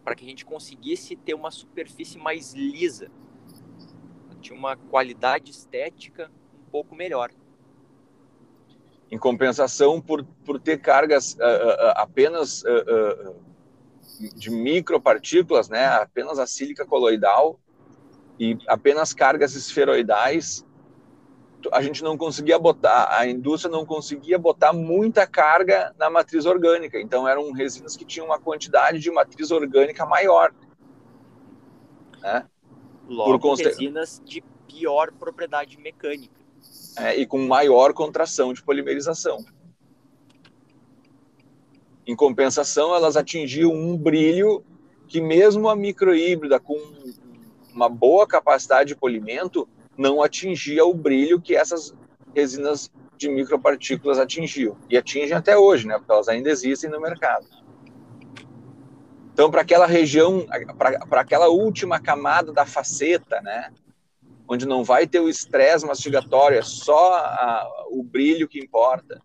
para 0.03 0.15
que 0.15 0.25
a 0.25 0.27
gente 0.27 0.43
conseguisse 0.43 1.15
ter 1.15 1.35
uma 1.35 1.51
superfície 1.51 2.17
mais 2.17 2.53
lisa 2.53 3.09
tinha 4.47 4.57
uma 4.57 4.75
qualidade 4.75 5.51
estética 5.51 6.31
um 6.53 6.71
pouco 6.71 6.95
melhor. 6.95 7.31
Em 9.09 9.17
compensação, 9.17 10.01
por, 10.01 10.23
por 10.45 10.59
ter 10.59 10.79
cargas 10.79 11.33
uh, 11.33 11.37
uh, 11.37 11.91
apenas 11.95 12.61
uh, 12.63 13.35
de 14.19 14.49
micropartículas, 14.49 15.69
né, 15.69 15.85
apenas 15.85 16.39
a 16.39 16.47
sílica 16.47 16.85
coloidal 16.85 17.59
e 18.39 18.57
apenas 18.67 19.13
cargas 19.13 19.55
esferoidais, 19.55 20.65
a 21.71 21.81
gente 21.81 22.03
não 22.03 22.17
conseguia 22.17 22.57
botar, 22.57 23.07
a 23.11 23.27
indústria 23.27 23.71
não 23.71 23.85
conseguia 23.85 24.37
botar 24.37 24.73
muita 24.73 25.25
carga 25.25 25.93
na 25.97 26.09
matriz 26.09 26.45
orgânica. 26.45 26.99
Então 26.99 27.27
eram 27.27 27.51
resinas 27.51 27.97
que 27.97 28.05
tinham 28.05 28.27
uma 28.27 28.39
quantidade 28.39 28.99
de 28.99 29.11
matriz 29.11 29.51
orgânica 29.51 30.05
maior. 30.05 30.53
Né? 32.21 32.45
Logo, 33.07 33.39
por 33.39 33.57
resinas 33.57 34.21
de 34.23 34.43
pior 34.67 35.11
propriedade 35.11 35.77
mecânica. 35.77 36.37
É, 36.97 37.15
e 37.15 37.25
com 37.25 37.39
maior 37.39 37.93
contração 37.93 38.53
de 38.53 38.63
polimerização. 38.63 39.45
Em 42.07 42.15
compensação, 42.15 42.95
elas 42.95 43.17
atingiam 43.17 43.73
um 43.73 43.97
brilho 43.97 44.63
que 45.07 45.19
mesmo 45.19 45.67
a 45.67 45.75
microhíbrida 45.75 46.57
com 46.57 46.79
uma 47.73 47.89
boa 47.89 48.25
capacidade 48.25 48.89
de 48.89 48.95
polimento 48.95 49.67
não 49.97 50.23
atingia 50.23 50.85
o 50.85 50.93
brilho 50.93 51.41
que 51.41 51.53
essas 51.53 51.93
resinas 52.33 52.89
de 53.17 53.27
micropartículas 53.27 54.19
atingiam. 54.19 54.77
E 54.89 54.97
atingem 54.97 55.35
até 55.35 55.57
hoje, 55.57 55.85
né? 55.85 55.97
Porque 55.97 56.11
elas 56.11 56.29
ainda 56.29 56.49
existem 56.49 56.89
no 56.89 57.01
mercado. 57.01 57.45
Então, 59.33 59.51
para 59.51 59.61
aquela 59.61 59.85
região, 59.85 60.47
para 61.09 61.21
aquela 61.21 61.49
última 61.49 61.99
camada 61.99 62.51
da 62.51 62.65
faceta, 62.65 63.39
né, 63.41 63.71
onde 64.47 64.65
não 64.65 64.83
vai 64.83 65.05
ter 65.05 65.19
o 65.19 65.29
estresse 65.29 65.85
mastigatório, 65.85 66.57
é 66.57 66.63
só 66.63 67.15
a, 67.15 67.85
o 67.91 68.01
brilho 68.01 68.47
que 68.47 68.59
importa, 68.59 69.21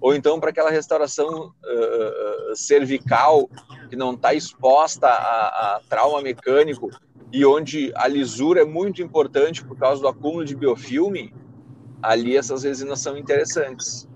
ou 0.00 0.14
então 0.14 0.38
para 0.38 0.50
aquela 0.50 0.70
restauração 0.70 1.48
uh, 1.48 2.56
cervical 2.56 3.48
que 3.88 3.96
não 3.96 4.14
está 4.14 4.34
exposta 4.34 5.06
a, 5.08 5.76
a, 5.76 5.80
trauma 5.88 6.20
mecânico 6.20 6.90
e 7.32 7.44
onde 7.44 7.92
a 7.94 8.06
lisura 8.06 8.62
é 8.62 8.64
muito 8.64 9.02
importante 9.02 9.64
por 9.64 9.76
causa 9.76 10.00
do 10.00 10.08
acúmulo 10.08 10.44
de 10.44 10.54
biofilme, 10.54 11.34
ali 12.02 12.36
essas 12.36 12.62
resinas 12.62 13.00
são 13.00 13.16
interessantes. 13.16 14.08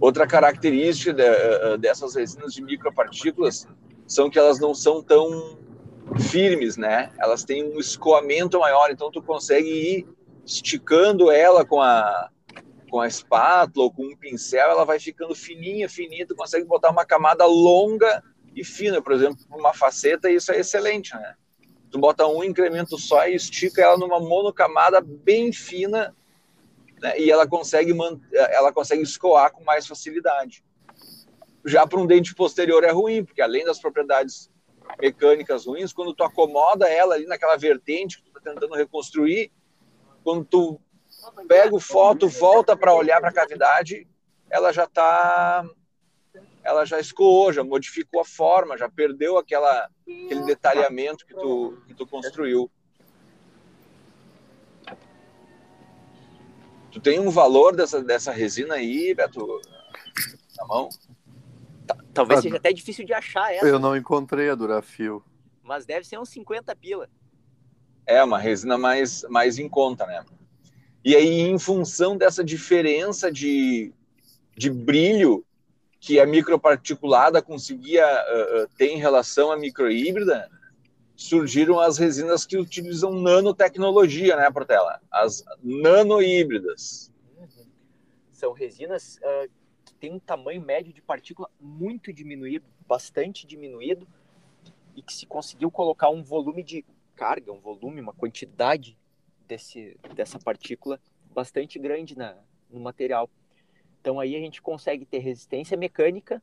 Outra 0.00 0.26
característica 0.26 1.12
de, 1.12 1.22
uh, 1.22 1.78
dessas 1.78 2.14
resinas 2.14 2.52
de 2.52 2.62
micropartículas 2.62 3.66
são 4.06 4.28
que 4.28 4.38
elas 4.38 4.58
não 4.58 4.74
são 4.74 5.02
tão 5.02 5.58
firmes, 6.30 6.76
né? 6.76 7.10
Elas 7.18 7.44
têm 7.44 7.64
um 7.64 7.78
escoamento 7.78 8.58
maior, 8.58 8.90
então 8.90 9.10
tu 9.10 9.22
consegue 9.22 9.68
ir 9.68 10.06
esticando 10.44 11.30
ela 11.30 11.64
com 11.64 11.80
a 11.80 12.28
com 12.94 13.00
a 13.00 13.08
espátula 13.08 13.86
ou 13.86 13.92
com 13.92 14.04
um 14.04 14.16
pincel, 14.16 14.70
ela 14.70 14.84
vai 14.84 15.00
ficando 15.00 15.34
fininha, 15.34 15.88
fininha, 15.88 16.24
tu 16.24 16.36
consegue 16.36 16.64
botar 16.64 16.90
uma 16.90 17.04
camada 17.04 17.44
longa 17.44 18.22
e 18.54 18.62
fina, 18.62 19.02
por 19.02 19.10
exemplo, 19.10 19.36
uma 19.50 19.74
faceta, 19.74 20.30
isso 20.30 20.52
é 20.52 20.60
excelente, 20.60 21.12
né? 21.12 21.34
Tu 21.90 21.98
bota 21.98 22.24
um 22.24 22.44
incremento 22.44 22.96
só 22.96 23.26
e 23.26 23.34
estica 23.34 23.82
ela 23.82 23.98
numa 23.98 24.20
monocamada 24.20 25.00
bem 25.00 25.52
fina 25.52 26.14
né, 27.02 27.18
e 27.18 27.32
ela 27.32 27.48
consegue, 27.48 27.92
ela 28.32 28.72
consegue 28.72 29.02
escoar 29.02 29.50
com 29.50 29.64
mais 29.64 29.88
facilidade. 29.88 30.64
Já 31.64 31.88
para 31.88 31.98
um 31.98 32.06
dente 32.06 32.32
posterior 32.32 32.84
é 32.84 32.92
ruim, 32.92 33.24
porque 33.24 33.42
além 33.42 33.64
das 33.64 33.80
propriedades 33.80 34.48
mecânicas 35.00 35.66
ruins, 35.66 35.92
quando 35.92 36.14
tu 36.14 36.22
acomoda 36.22 36.88
ela 36.88 37.16
ali 37.16 37.26
naquela 37.26 37.56
vertente 37.56 38.18
que 38.18 38.30
tu 38.30 38.38
está 38.38 38.52
tentando 38.52 38.76
reconstruir, 38.76 39.50
quando 40.22 40.44
tu 40.44 40.80
pega 41.46 41.74
o 41.74 41.80
foto, 41.80 42.28
volta 42.28 42.76
para 42.76 42.94
olhar 42.94 43.20
para 43.20 43.30
a 43.30 43.32
cavidade, 43.32 44.06
ela 44.50 44.72
já 44.72 44.84
está 44.84 45.64
ela 46.62 46.86
já 46.86 46.98
escoou, 46.98 47.52
já 47.52 47.62
modificou 47.62 48.20
a 48.22 48.24
forma, 48.24 48.78
já 48.78 48.88
perdeu 48.88 49.36
aquela, 49.36 49.88
aquele 50.02 50.44
detalhamento 50.46 51.26
que 51.26 51.34
tu, 51.34 51.78
que 51.86 51.94
tu 51.94 52.06
construiu. 52.06 52.70
Tu 56.90 57.00
tem 57.00 57.20
um 57.20 57.28
valor 57.28 57.76
dessa, 57.76 58.02
dessa 58.02 58.32
resina 58.32 58.76
aí, 58.76 59.14
Beto, 59.14 59.60
na 60.56 60.66
mão? 60.66 60.88
Talvez 62.14 62.38
ah, 62.38 62.42
seja 62.42 62.56
até 62.56 62.72
difícil 62.72 63.04
de 63.04 63.12
achar 63.12 63.52
essa. 63.52 63.66
Eu 63.66 63.78
não 63.78 63.94
encontrei 63.94 64.48
a 64.48 64.54
Durafio. 64.54 65.22
Mas 65.62 65.84
deve 65.84 66.06
ser 66.06 66.18
uns 66.18 66.30
50 66.30 66.74
pila. 66.76 67.10
É, 68.06 68.22
uma 68.22 68.38
resina 68.38 68.78
mais, 68.78 69.22
mais 69.28 69.58
em 69.58 69.68
conta, 69.68 70.06
né? 70.06 70.24
E 71.04 71.14
aí, 71.14 71.40
em 71.40 71.58
função 71.58 72.16
dessa 72.16 72.42
diferença 72.42 73.30
de, 73.30 73.92
de 74.56 74.70
brilho 74.70 75.44
que 76.00 76.18
a 76.18 76.24
microparticulada 76.24 77.42
conseguia 77.42 78.06
uh, 78.06 78.68
ter 78.78 78.88
em 78.88 78.96
relação 78.96 79.52
à 79.52 79.56
microhíbrida, 79.56 80.50
surgiram 81.14 81.78
as 81.78 81.98
resinas 81.98 82.46
que 82.46 82.56
utilizam 82.56 83.12
nanotecnologia, 83.12 84.34
né, 84.34 84.50
Portela? 84.50 84.98
As 85.10 85.44
nanohíbridas. 85.62 87.12
Uhum. 87.38 87.66
São 88.32 88.52
resinas 88.52 89.18
uh, 89.18 89.50
que 89.84 89.94
têm 89.94 90.12
um 90.12 90.18
tamanho 90.18 90.62
médio 90.62 90.92
de 90.92 91.02
partícula 91.02 91.50
muito 91.60 92.14
diminuído, 92.14 92.64
bastante 92.88 93.46
diminuído, 93.46 94.08
e 94.96 95.02
que 95.02 95.12
se 95.12 95.26
conseguiu 95.26 95.70
colocar 95.70 96.08
um 96.08 96.22
volume 96.22 96.62
de 96.62 96.82
carga, 97.14 97.52
um 97.52 97.60
volume, 97.60 98.00
uma 98.00 98.14
quantidade 98.14 98.96
desse, 99.46 99.96
dessa 100.14 100.38
partícula 100.38 101.00
bastante 101.32 101.78
grande 101.78 102.16
na, 102.16 102.36
no 102.70 102.80
material. 102.80 103.28
Então 104.00 104.20
aí 104.20 104.36
a 104.36 104.38
gente 104.40 104.60
consegue 104.60 105.04
ter 105.04 105.18
resistência 105.18 105.76
mecânica 105.76 106.42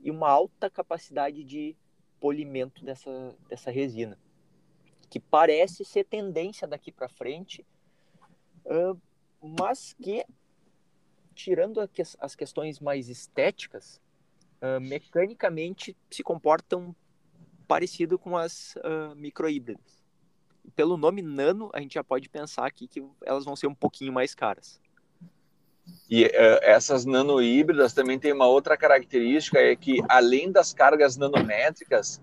e 0.00 0.10
uma 0.10 0.28
alta 0.28 0.70
capacidade 0.70 1.44
de 1.44 1.76
polimento 2.18 2.84
dessa, 2.84 3.34
dessa 3.48 3.70
resina, 3.70 4.18
que 5.08 5.18
parece 5.18 5.84
ser 5.84 6.04
tendência 6.04 6.68
daqui 6.68 6.92
para 6.92 7.08
frente, 7.08 7.66
mas 9.40 9.94
que, 9.94 10.24
tirando 11.34 11.80
as 12.18 12.34
questões 12.34 12.78
mais 12.78 13.08
estéticas, 13.08 14.00
mecanicamente 14.82 15.96
se 16.10 16.22
comportam 16.22 16.94
parecido 17.66 18.18
com 18.18 18.36
as 18.36 18.74
microhíbridas. 19.16 19.99
Pelo 20.74 20.96
nome 20.96 21.22
nano, 21.22 21.70
a 21.72 21.80
gente 21.80 21.94
já 21.94 22.04
pode 22.04 22.28
pensar 22.28 22.66
aqui 22.66 22.86
que 22.86 23.04
elas 23.24 23.44
vão 23.44 23.56
ser 23.56 23.66
um 23.66 23.74
pouquinho 23.74 24.12
mais 24.12 24.34
caras. 24.34 24.80
E 26.08 26.24
uh, 26.24 26.60
essas 26.62 27.04
nanohíbridas 27.04 27.92
também 27.92 28.18
tem 28.18 28.32
uma 28.32 28.46
outra 28.46 28.76
característica, 28.76 29.58
é 29.58 29.74
que 29.74 30.02
além 30.08 30.50
das 30.50 30.72
cargas 30.72 31.16
nanométricas, 31.16 32.20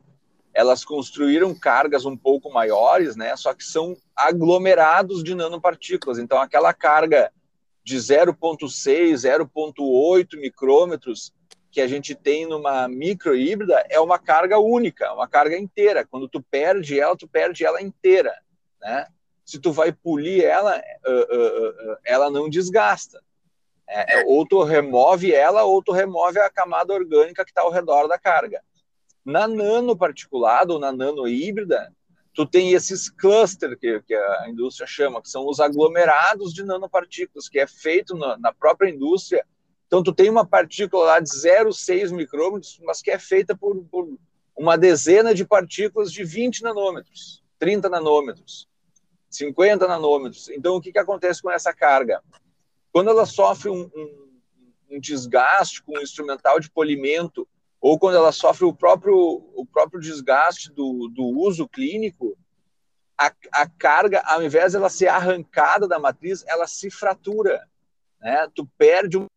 elas 0.53 0.83
construíram 0.83 1.53
cargas 1.53 2.05
um 2.05 2.17
pouco 2.17 2.51
maiores, 2.51 3.15
né? 3.15 3.35
Só 3.35 3.53
que 3.53 3.63
são 3.63 3.95
aglomerados 4.15 5.23
de 5.23 5.35
nanopartículas. 5.35 6.17
Então, 6.17 6.41
aquela 6.41 6.73
carga 6.73 7.31
de 7.83 7.95
0,6, 7.95 9.13
0,8 9.13 10.39
micrômetros 10.39 11.31
que 11.77 11.81
a 11.81 11.87
gente 11.87 12.15
tem 12.15 12.47
numa 12.47 12.87
micro 12.87 13.35
híbrida 13.35 13.85
é 13.87 13.99
uma 13.99 14.17
carga 14.17 14.57
única, 14.57 15.13
uma 15.13 15.27
carga 15.27 15.55
inteira. 15.55 16.03
Quando 16.03 16.27
tu 16.27 16.41
perde 16.41 16.99
ela, 16.99 17.15
tu 17.15 17.27
perde 17.27 17.63
ela 17.63 17.79
inteira, 17.79 18.33
né? 18.81 19.05
Se 19.45 19.59
tu 19.59 19.71
vai 19.71 19.91
polir 19.91 20.43
ela, 20.43 20.75
uh, 20.75 21.11
uh, 21.11 21.91
uh, 21.91 21.97
ela 22.03 22.31
não 22.31 22.49
desgasta. 22.49 23.23
É, 23.87 24.25
ou 24.25 24.43
tu 24.43 24.63
remove 24.63 25.31
ela, 25.31 25.65
ou 25.65 25.83
tu 25.83 25.91
remove 25.91 26.39
a 26.39 26.49
camada 26.49 26.95
orgânica 26.95 27.45
que 27.45 27.51
está 27.51 27.61
ao 27.61 27.69
redor 27.69 28.07
da 28.07 28.17
carga. 28.17 28.59
Na 29.23 29.47
nanoparticulada 29.47 30.73
ou 30.73 30.79
na 30.79 30.91
nano 30.91 31.27
híbrida, 31.27 31.93
tu 32.33 32.43
tem 32.43 32.73
esses 32.73 33.07
clusters 33.07 33.77
que, 33.79 34.01
que, 34.01 34.15
a 34.15 34.49
indústria 34.49 34.87
chama, 34.87 35.21
que 35.21 35.29
são 35.29 35.47
os 35.47 35.59
aglomerados 35.59 36.55
de 36.55 36.63
nanopartículas, 36.63 37.47
que 37.47 37.59
é 37.59 37.67
feito 37.67 38.17
na, 38.17 38.35
na 38.35 38.51
própria 38.51 38.89
indústria. 38.89 39.45
Então, 39.87 40.03
tu 40.03 40.13
tem 40.13 40.29
uma 40.29 40.45
partícula 40.45 41.05
lá 41.05 41.19
de 41.19 41.29
0,6 41.29 42.11
micrômetros, 42.11 42.79
mas 42.83 43.01
que 43.01 43.09
é 43.09 43.17
feita 43.17 43.55
por, 43.55 43.75
por, 43.85 44.17
uma 44.55 44.77
dezena 44.77 45.33
de 45.33 45.45
partículas 45.45 46.11
de 46.11 46.23
20 46.23 46.61
nanômetros, 46.61 47.41
30 47.57 47.87
nanômetros, 47.87 48.67
50 49.29 49.87
nanômetros. 49.87 50.49
Então, 50.49 50.75
o 50.75 50.81
que, 50.81 50.91
que 50.91 50.99
acontece 50.99 51.41
com 51.41 51.49
essa 51.49 51.73
carga? 51.73 52.21
Quando 52.91 53.09
ela 53.09 53.25
sofre 53.25 53.69
um, 53.69 53.89
um, 53.95 54.29
um 54.91 54.99
desgaste 54.99 55.81
com 55.83 55.97
o 55.97 56.01
instrumental 56.01 56.59
de 56.59 56.69
polimento, 56.69 57.47
ou 57.79 57.97
quando 57.97 58.15
ela 58.15 58.31
sofre 58.31 58.65
o 58.65 58.73
próprio, 58.73 59.15
o 59.15 59.65
próprio 59.65 60.01
desgaste 60.01 60.71
do, 60.71 61.07
do 61.07 61.23
uso 61.23 61.67
clínico, 61.67 62.37
a, 63.17 63.31
a 63.53 63.69
carga, 63.69 64.21
ao 64.25 64.43
invés 64.43 64.71
de 64.71 64.77
ela 64.77 64.89
ser 64.89 65.07
arrancada 65.07 65.87
da 65.87 65.99
matriz, 65.99 66.43
ela 66.47 66.67
se 66.67 66.89
fratura. 66.89 67.67
Né? 68.19 68.47
Tu 68.53 68.65
perde 68.77 69.17
um 69.17 69.27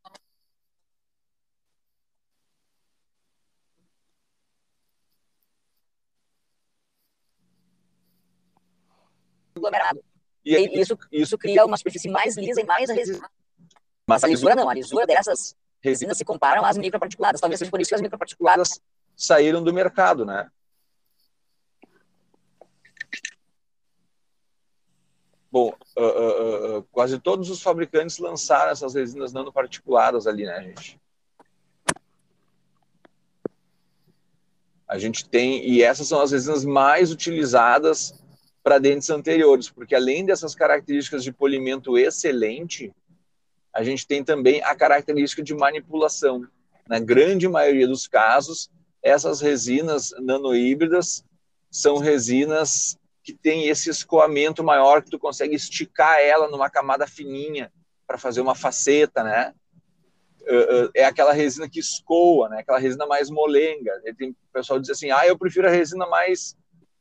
aglomerado. 9.61 10.03
E 10.45 10.81
isso, 10.81 10.99
isso 11.13 11.39
cria 11.39 11.65
uma 11.65 11.77
superfície 11.77 12.09
mais 12.09 12.37
lisa 12.37 12.61
e 12.61 12.65
mais 12.65 12.91
resistente 12.91 13.31
mas 14.11 14.25
a 14.25 14.27
lisura 14.27 14.57
não, 14.57 14.69
a 14.69 14.75
lisura 14.75 15.07
dessas 15.07 15.57
resinas 15.81 16.19
se 16.19 16.25
comparam 16.25 16.65
às 16.65 16.77
microparticuladas. 16.77 17.41
Talvez 17.41 17.61
seja 17.61 17.71
por 17.71 17.81
isso 17.81 17.91
que 17.91 17.95
as 17.95 18.01
microparticuladas 18.01 18.81
saíram 19.15 19.63
do 19.63 19.73
mercado, 19.73 20.27
né? 20.27 20.51
Bom, 25.49 25.73
uh, 25.97 26.03
uh, 26.03 26.79
uh, 26.79 26.83
quase 26.91 27.21
todos 27.21 27.51
os 27.51 27.63
fabricantes 27.63 28.19
lançaram 28.19 28.73
essas 28.73 28.95
resinas 28.95 29.33
nanoparticuladas 29.33 30.27
ali, 30.27 30.45
né, 30.45 30.61
gente? 30.61 31.01
A 34.89 34.99
gente 34.99 35.29
tem, 35.29 35.65
e 35.69 35.85
essas 35.85 36.09
são 36.09 36.21
as 36.21 36.33
resinas 36.33 36.65
mais 36.65 37.13
utilizadas 37.13 38.20
para 38.63 38.79
dentes 38.79 39.09
anteriores, 39.11 39.71
porque 39.71 39.95
além 39.95 40.25
dessas 40.25 40.55
características 40.55 41.25
de 41.25 41.33
polimento 41.33 41.97
excelente, 41.97 42.93
a 43.73 43.83
gente 43.83 44.07
tem 44.07 44.23
também 44.23 44.63
a 44.63 44.75
característica 44.75 45.43
de 45.43 45.55
manipulação. 45.55 46.47
Na 46.89 46.99
grande 46.99 47.49
maioria 47.49 47.87
dos 47.87 48.07
casos, 48.07 48.71
essas 49.03 49.41
resinas 49.41 50.13
nanohíbridas 50.19 51.25
são 51.71 51.99
resinas 51.99 52.99
que 53.23 53.33
têm 53.33 53.69
esse 53.69 53.89
escoamento 53.89 54.65
maior, 54.65 55.03
que 55.03 55.11
tu 55.11 55.19
consegue 55.19 55.55
esticar 55.55 56.19
ela 56.19 56.49
numa 56.49 56.69
camada 56.69 57.07
fininha 57.07 57.73
para 58.07 58.19
fazer 58.19 58.41
uma 58.41 58.55
faceta, 58.55 59.23
né? 59.23 59.55
É 60.95 61.05
aquela 61.05 61.33
resina 61.33 61.69
que 61.69 61.79
escoa, 61.79 62.49
né? 62.49 62.59
Aquela 62.59 62.79
resina 62.79 63.07
mais 63.07 63.31
molenga. 63.31 63.93
O 64.21 64.53
pessoal 64.53 64.81
diz 64.81 64.91
assim, 64.91 65.11
ah, 65.11 65.27
eu 65.27 65.39
prefiro 65.39 65.69
a 65.69 65.71
resina 65.71 66.07
mais 66.07 66.57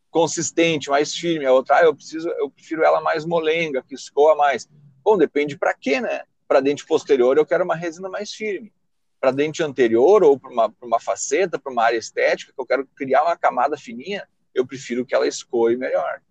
consistente, 0.09 0.89
mais 0.89 1.13
firme. 1.13 1.45
A 1.45 1.53
outra, 1.53 1.77
ah, 1.77 1.83
eu, 1.83 1.95
preciso, 1.95 2.29
eu 2.29 2.49
prefiro 2.49 2.83
ela 2.83 3.01
mais 3.01 3.25
molenga, 3.25 3.83
que 3.83 3.95
escoa 3.95 4.35
mais. 4.35 4.67
Bom, 5.03 5.17
depende 5.17 5.57
para 5.57 5.73
quê, 5.73 6.01
né? 6.01 6.23
Para 6.47 6.59
dente 6.59 6.85
posterior, 6.85 7.37
eu 7.37 7.45
quero 7.45 7.63
uma 7.63 7.75
resina 7.75 8.09
mais 8.09 8.31
firme. 8.31 8.73
Para 9.19 9.31
dente 9.31 9.61
anterior, 9.61 10.23
ou 10.23 10.39
para 10.39 10.49
uma, 10.49 10.73
uma 10.81 10.99
faceta, 10.99 11.59
para 11.59 11.71
uma 11.71 11.83
área 11.83 11.97
estética, 11.97 12.53
que 12.53 12.59
eu 12.59 12.65
quero 12.65 12.87
criar 12.95 13.23
uma 13.23 13.37
camada 13.37 13.77
fininha, 13.77 14.27
eu 14.53 14.65
prefiro 14.65 15.05
que 15.05 15.13
ela 15.13 15.27
escoe 15.27 15.75
melhor. 15.75 16.21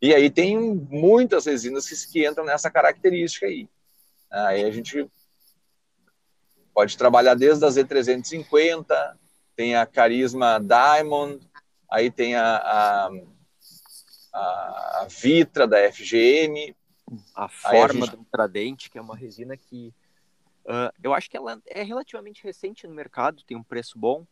E 0.00 0.14
aí 0.14 0.30
tem 0.30 0.58
muitas 0.58 1.44
resinas 1.44 1.86
que, 1.86 2.12
que 2.12 2.26
entram 2.26 2.44
nessa 2.44 2.70
característica 2.70 3.46
aí. 3.46 3.68
Aí 4.30 4.64
a 4.64 4.70
gente 4.70 5.06
pode 6.72 6.96
trabalhar 6.96 7.34
desde 7.34 7.64
a 7.64 7.68
Z350, 7.68 8.86
tem 9.54 9.76
a 9.76 9.84
Carisma 9.84 10.58
Diamond, 10.58 11.46
aí 11.90 12.10
tem 12.10 12.34
a, 12.34 12.56
a, 12.56 13.10
a, 14.32 15.06
Vitra 15.08 15.66
da 15.66 15.90
FGM, 15.92 16.74
a 17.34 17.48
forma 17.48 18.04
a 18.04 18.06
gente... 18.06 18.10
do 18.10 18.18
Ultradente, 18.18 18.90
que 18.90 18.98
é 18.98 19.00
uma 19.00 19.16
resina 19.16 19.56
que 19.56 19.92
uh, 20.64 20.92
eu 21.02 21.12
acho 21.12 21.28
que 21.28 21.36
ela 21.36 21.60
é 21.66 21.82
relativamente 21.82 22.44
recente 22.44 22.86
no 22.86 22.94
mercado, 22.94 23.42
tem 23.44 23.56
um 23.56 23.62
preço 23.62 23.98
bom. 23.98 24.26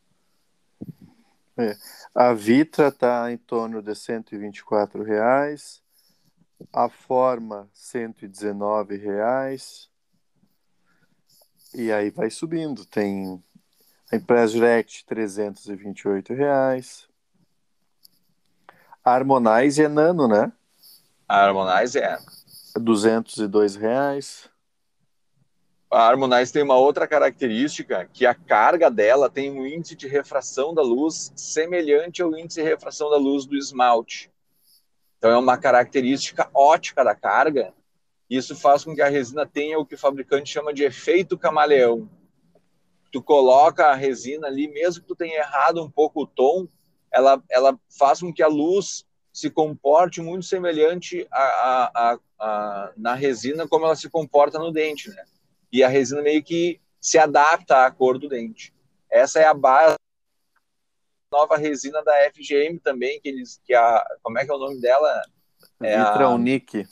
É. 1.57 1.77
A 2.15 2.33
Vitra 2.33 2.89
está 2.89 3.33
em 3.33 3.37
torno 3.37 3.83
de 3.83 3.95
124 3.95 5.03
reais, 5.03 5.83
a 6.73 6.89
Forma 6.89 7.69
119 7.73 8.97
reais 8.97 9.91
e 11.75 11.93
aí 11.93 12.11
vai 12.11 12.31
subindo. 12.31 12.85
Tem 12.85 13.43
a 14.11 14.17
Impress 14.17 14.53
Direct 14.53 15.05
328 15.07 16.35
reais. 16.35 17.08
Harmonize 19.15 19.83
é 19.83 19.89
nano, 19.89 20.29
né? 20.29 20.53
A 21.29 21.45
Harmonize 21.45 21.99
é. 21.99 22.19
202 22.79 23.77
reais. 23.77 24.49
A 25.91 26.07
Harmonize 26.07 26.53
tem 26.53 26.63
uma 26.63 26.77
outra 26.77 27.07
característica, 27.07 28.09
que 28.13 28.27
a 28.27 28.35
carga 28.35 28.91
dela 28.91 29.31
tem 29.31 29.51
um 29.51 29.67
índice 29.67 29.95
de 29.95 30.07
refração 30.07 30.75
da 30.75 30.83
luz 30.83 31.33
semelhante 31.35 32.21
ao 32.21 32.37
índice 32.37 32.63
de 32.63 32.69
refração 32.69 33.09
da 33.11 33.17
luz 33.17 33.47
do 33.47 33.57
esmalte. 33.57 34.31
Então 35.17 35.31
é 35.31 35.37
uma 35.37 35.57
característica 35.57 36.49
ótica 36.53 37.03
da 37.03 37.15
carga. 37.15 37.73
Isso 38.29 38.55
faz 38.55 38.85
com 38.85 38.95
que 38.95 39.01
a 39.01 39.09
resina 39.09 39.47
tenha 39.47 39.79
o 39.79 39.87
que 39.87 39.95
o 39.95 39.99
fabricante 39.99 40.53
chama 40.53 40.75
de 40.75 40.85
efeito 40.85 41.39
camaleão. 41.39 42.09
Tu 43.11 43.23
coloca 43.23 43.87
a 43.87 43.95
resina 43.95 44.47
ali, 44.47 44.69
mesmo 44.69 45.01
que 45.01 45.09
tu 45.09 45.17
tenha 45.17 45.39
errado 45.39 45.83
um 45.83 45.91
pouco 45.91 46.23
o 46.23 46.27
tom, 46.27 46.69
ela, 47.13 47.43
ela 47.51 47.79
faz 47.99 48.21
com 48.21 48.33
que 48.33 48.43
a 48.43 48.49
luz 48.49 49.05
se 49.33 49.51
comporte 49.51 50.21
muito 50.21 50.45
semelhante 50.45 51.27
a, 51.31 51.43
a, 51.43 51.91
a, 51.95 52.19
a, 52.41 52.93
na 52.97 53.15
resina 53.15 53.69
como 53.69 53.85
ela 53.85 53.95
se 53.95 54.09
comporta 54.11 54.59
no 54.59 54.73
dente, 54.73 55.11
né? 55.11 55.25
E 55.73 55.85
a 55.85 55.89
resina 55.89 56.23
meio 56.23 56.43
que 56.43 56.81
se 57.01 57.19
adapta 57.19 57.87
à 57.87 57.91
cor 57.91 58.19
do 58.19 58.29
dente. 58.29 58.75
Essa 59.11 59.41
é 59.41 59.45
a 59.45 59.55
base 59.55 59.97
nova 61.31 61.57
resina 61.57 62.03
da 62.03 62.13
FGM 62.33 62.79
também, 62.81 63.21
que 63.21 63.29
eles 63.29 63.61
que 63.65 63.75
a 63.75 64.05
como 64.23 64.39
é 64.39 64.45
que 64.45 64.51
é 64.51 64.55
o 64.55 64.59
nome 64.59 64.81
dela? 64.81 65.23
É 65.81 65.99
Vitra 65.99 66.25
a, 66.25 66.31
Unique. 66.31 66.87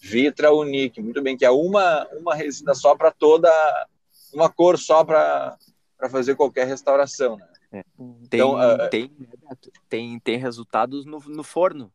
Vitra 0.00 0.52
Unique, 0.52 1.00
muito 1.00 1.22
bem, 1.22 1.36
que 1.36 1.44
é 1.44 1.50
uma 1.50 2.06
uma 2.12 2.34
resina 2.34 2.74
só 2.74 2.96
para 2.96 3.10
toda 3.10 3.50
uma 4.32 4.48
cor 4.48 4.78
só 4.78 5.04
para 5.04 5.56
para 5.96 6.08
fazer 6.08 6.34
qualquer 6.34 6.66
restauração, 6.66 7.36
né? 7.36 7.48
É. 7.70 7.82
Tem, 7.82 8.40
então, 8.40 8.54
uh, 8.54 8.90
tem, 8.90 9.14
tem, 9.88 10.18
tem 10.20 10.38
resultados 10.38 11.04
no, 11.04 11.18
no 11.20 11.42
forno 11.42 11.92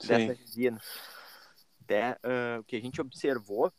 sim. 0.00 0.08
dessa 0.08 0.32
resina. 0.32 0.80
Até, 1.82 2.12
uh, 2.12 2.60
o 2.60 2.64
que 2.64 2.76
a 2.76 2.80
gente 2.80 3.00
observou 3.00 3.72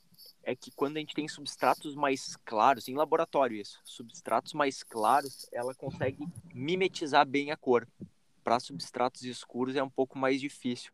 é 0.44 0.56
que 0.56 0.72
quando 0.72 0.98
a 0.98 1.00
gente 1.00 1.16
tem 1.16 1.28
substratos 1.28 1.96
mais 1.96 2.38
claros, 2.46 2.88
em 2.88 2.96
laboratório 2.96 3.58
isso, 3.58 3.80
substratos 3.84 4.54
mais 4.54 4.84
claros, 4.84 5.48
ela 5.52 5.74
consegue 5.74 6.26
mimetizar 6.54 7.26
bem 7.26 7.52
a 7.52 7.58
cor. 7.58 7.88
Para 8.44 8.60
substratos 8.60 9.24
escuros 9.24 9.76
é 9.76 9.84
um 9.84 9.90
pouco 9.90 10.18
mais 10.18 10.40
difícil. 10.40 10.92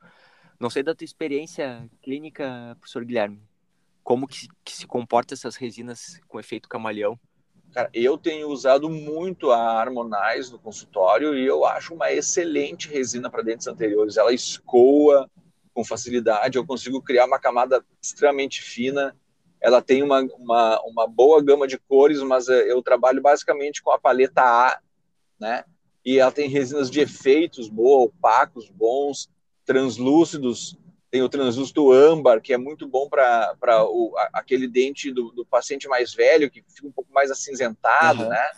Não 0.60 0.70
sei 0.70 0.84
da 0.84 0.94
tua 0.94 1.06
experiência 1.06 1.90
clínica, 2.02 2.76
professor 2.80 3.04
Guilherme, 3.04 3.42
como 4.04 4.28
que, 4.28 4.48
que 4.64 4.76
se 4.76 4.86
comporta 4.86 5.34
essas 5.34 5.56
resinas 5.56 6.20
com 6.28 6.40
efeito 6.40 6.70
camaleão? 6.70 7.20
Cara, 7.72 7.90
eu 7.94 8.18
tenho 8.18 8.50
usado 8.50 8.90
muito 8.90 9.52
a 9.52 9.58
Harmonize 9.58 10.52
no 10.52 10.58
consultório 10.58 11.38
e 11.38 11.46
eu 11.46 11.66
acho 11.66 11.94
uma 11.94 12.12
excelente 12.12 12.90
resina 12.90 13.30
para 13.30 13.44
dentes 13.44 13.68
anteriores. 13.68 14.18
Ela 14.18 14.34
escoa 14.34 15.30
com 15.74 15.86
facilidade, 15.86 16.58
eu 16.58 16.66
consigo 16.66 17.02
criar 17.02 17.26
uma 17.26 17.40
camada 17.40 17.86
extremamente 18.02 18.62
fina. 18.62 19.16
Ela 19.62 19.82
tem 19.82 20.02
uma, 20.02 20.22
uma, 20.22 20.82
uma 20.82 21.08
boa 21.08 21.44
gama 21.44 21.68
de 21.68 21.78
cores, 21.78 22.22
mas 22.24 22.50
eh, 22.50 22.72
eu 22.72 22.82
trabalho 22.82 23.22
basicamente 23.22 23.84
com 23.84 23.92
a 23.92 24.00
paleta 24.00 24.42
A, 24.42 24.80
né? 25.40 25.64
E 26.04 26.18
ela 26.18 26.32
tem 26.32 26.50
resinas 26.50 26.90
de 26.90 27.02
efeitos 27.02 27.70
boa, 27.70 28.06
opacos, 28.06 28.70
bons, 28.70 29.30
translúcidos, 29.66 30.78
tem 31.12 31.22
o 31.24 31.30
transusto 31.30 31.92
âmbar, 31.92 32.42
que 32.42 32.54
é 32.54 32.58
muito 32.58 32.88
bom 32.88 33.10
para 33.10 33.56
aquele 34.34 34.68
dente 34.68 35.12
do, 35.12 35.32
do, 35.32 35.46
paciente 35.46 35.88
mais 35.88 36.14
velho, 36.14 36.50
que 36.50 36.64
fica 36.68 36.88
um 36.88 36.92
pouco 36.92 37.12
mais 37.12 37.32
acinzentado, 37.32 38.24
uhum. 38.24 38.30
né? 38.30 38.52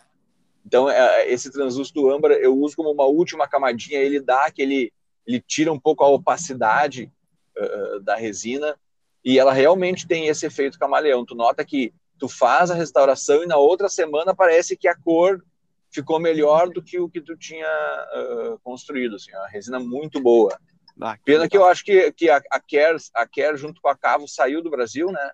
Então, 0.66 0.90
é, 0.90 1.30
esse 1.30 1.52
transusto 1.52 2.10
âmbar 2.10 2.32
eu 2.32 2.56
uso 2.58 2.76
como 2.76 2.92
uma 2.92 3.06
última 3.06 3.48
camadinha, 3.48 4.00
ele 4.00 4.20
dá 4.20 4.46
aquele, 4.46 4.92
ele 5.26 5.42
tira 5.42 5.72
um 5.72 5.80
pouco 5.80 6.04
a 6.04 6.10
opacidade 6.10 7.12
uh, 7.58 8.00
da 8.02 8.16
resina, 8.16 8.78
e 9.24 9.40
ela 9.40 9.54
realmente 9.54 10.08
tem 10.08 10.28
esse 10.28 10.46
efeito 10.46 10.80
camaleão. 10.80 11.26
Tu 11.26 11.36
nota 11.36 11.64
que 11.64 11.94
tu 12.18 12.28
faz 12.28 12.70
a 12.70 12.76
restauração 12.76 13.44
e 13.44 13.48
na 13.48 13.58
outra 13.58 13.88
semana 13.88 14.36
parece 14.36 14.76
que 14.76 14.88
a 14.88 14.96
cor 14.96 15.44
ficou 15.90 16.20
melhor 16.20 16.70
do 16.70 16.82
que 16.82 17.00
o 17.00 17.10
que 17.10 17.22
tu 17.22 17.38
tinha 17.38 17.68
uh, 17.68 18.60
construído, 18.64 19.16
assim, 19.16 19.32
a 19.34 19.48
resina 19.48 19.80
muito 19.80 20.20
boa. 20.22 20.58
Ah, 21.00 21.18
que 21.18 21.24
Pena 21.24 21.44
legal. 21.44 21.50
que 21.50 21.58
eu 21.58 21.66
acho 21.66 21.84
que, 21.84 22.12
que 22.12 22.30
a, 22.30 22.42
a, 22.52 22.60
Care, 22.60 22.98
a 23.14 23.28
Care 23.28 23.58
junto 23.58 23.82
com 23.82 23.88
a 23.88 23.98
Cavo 23.98 24.28
saiu 24.28 24.62
do 24.62 24.70
Brasil, 24.70 25.12
né? 25.12 25.32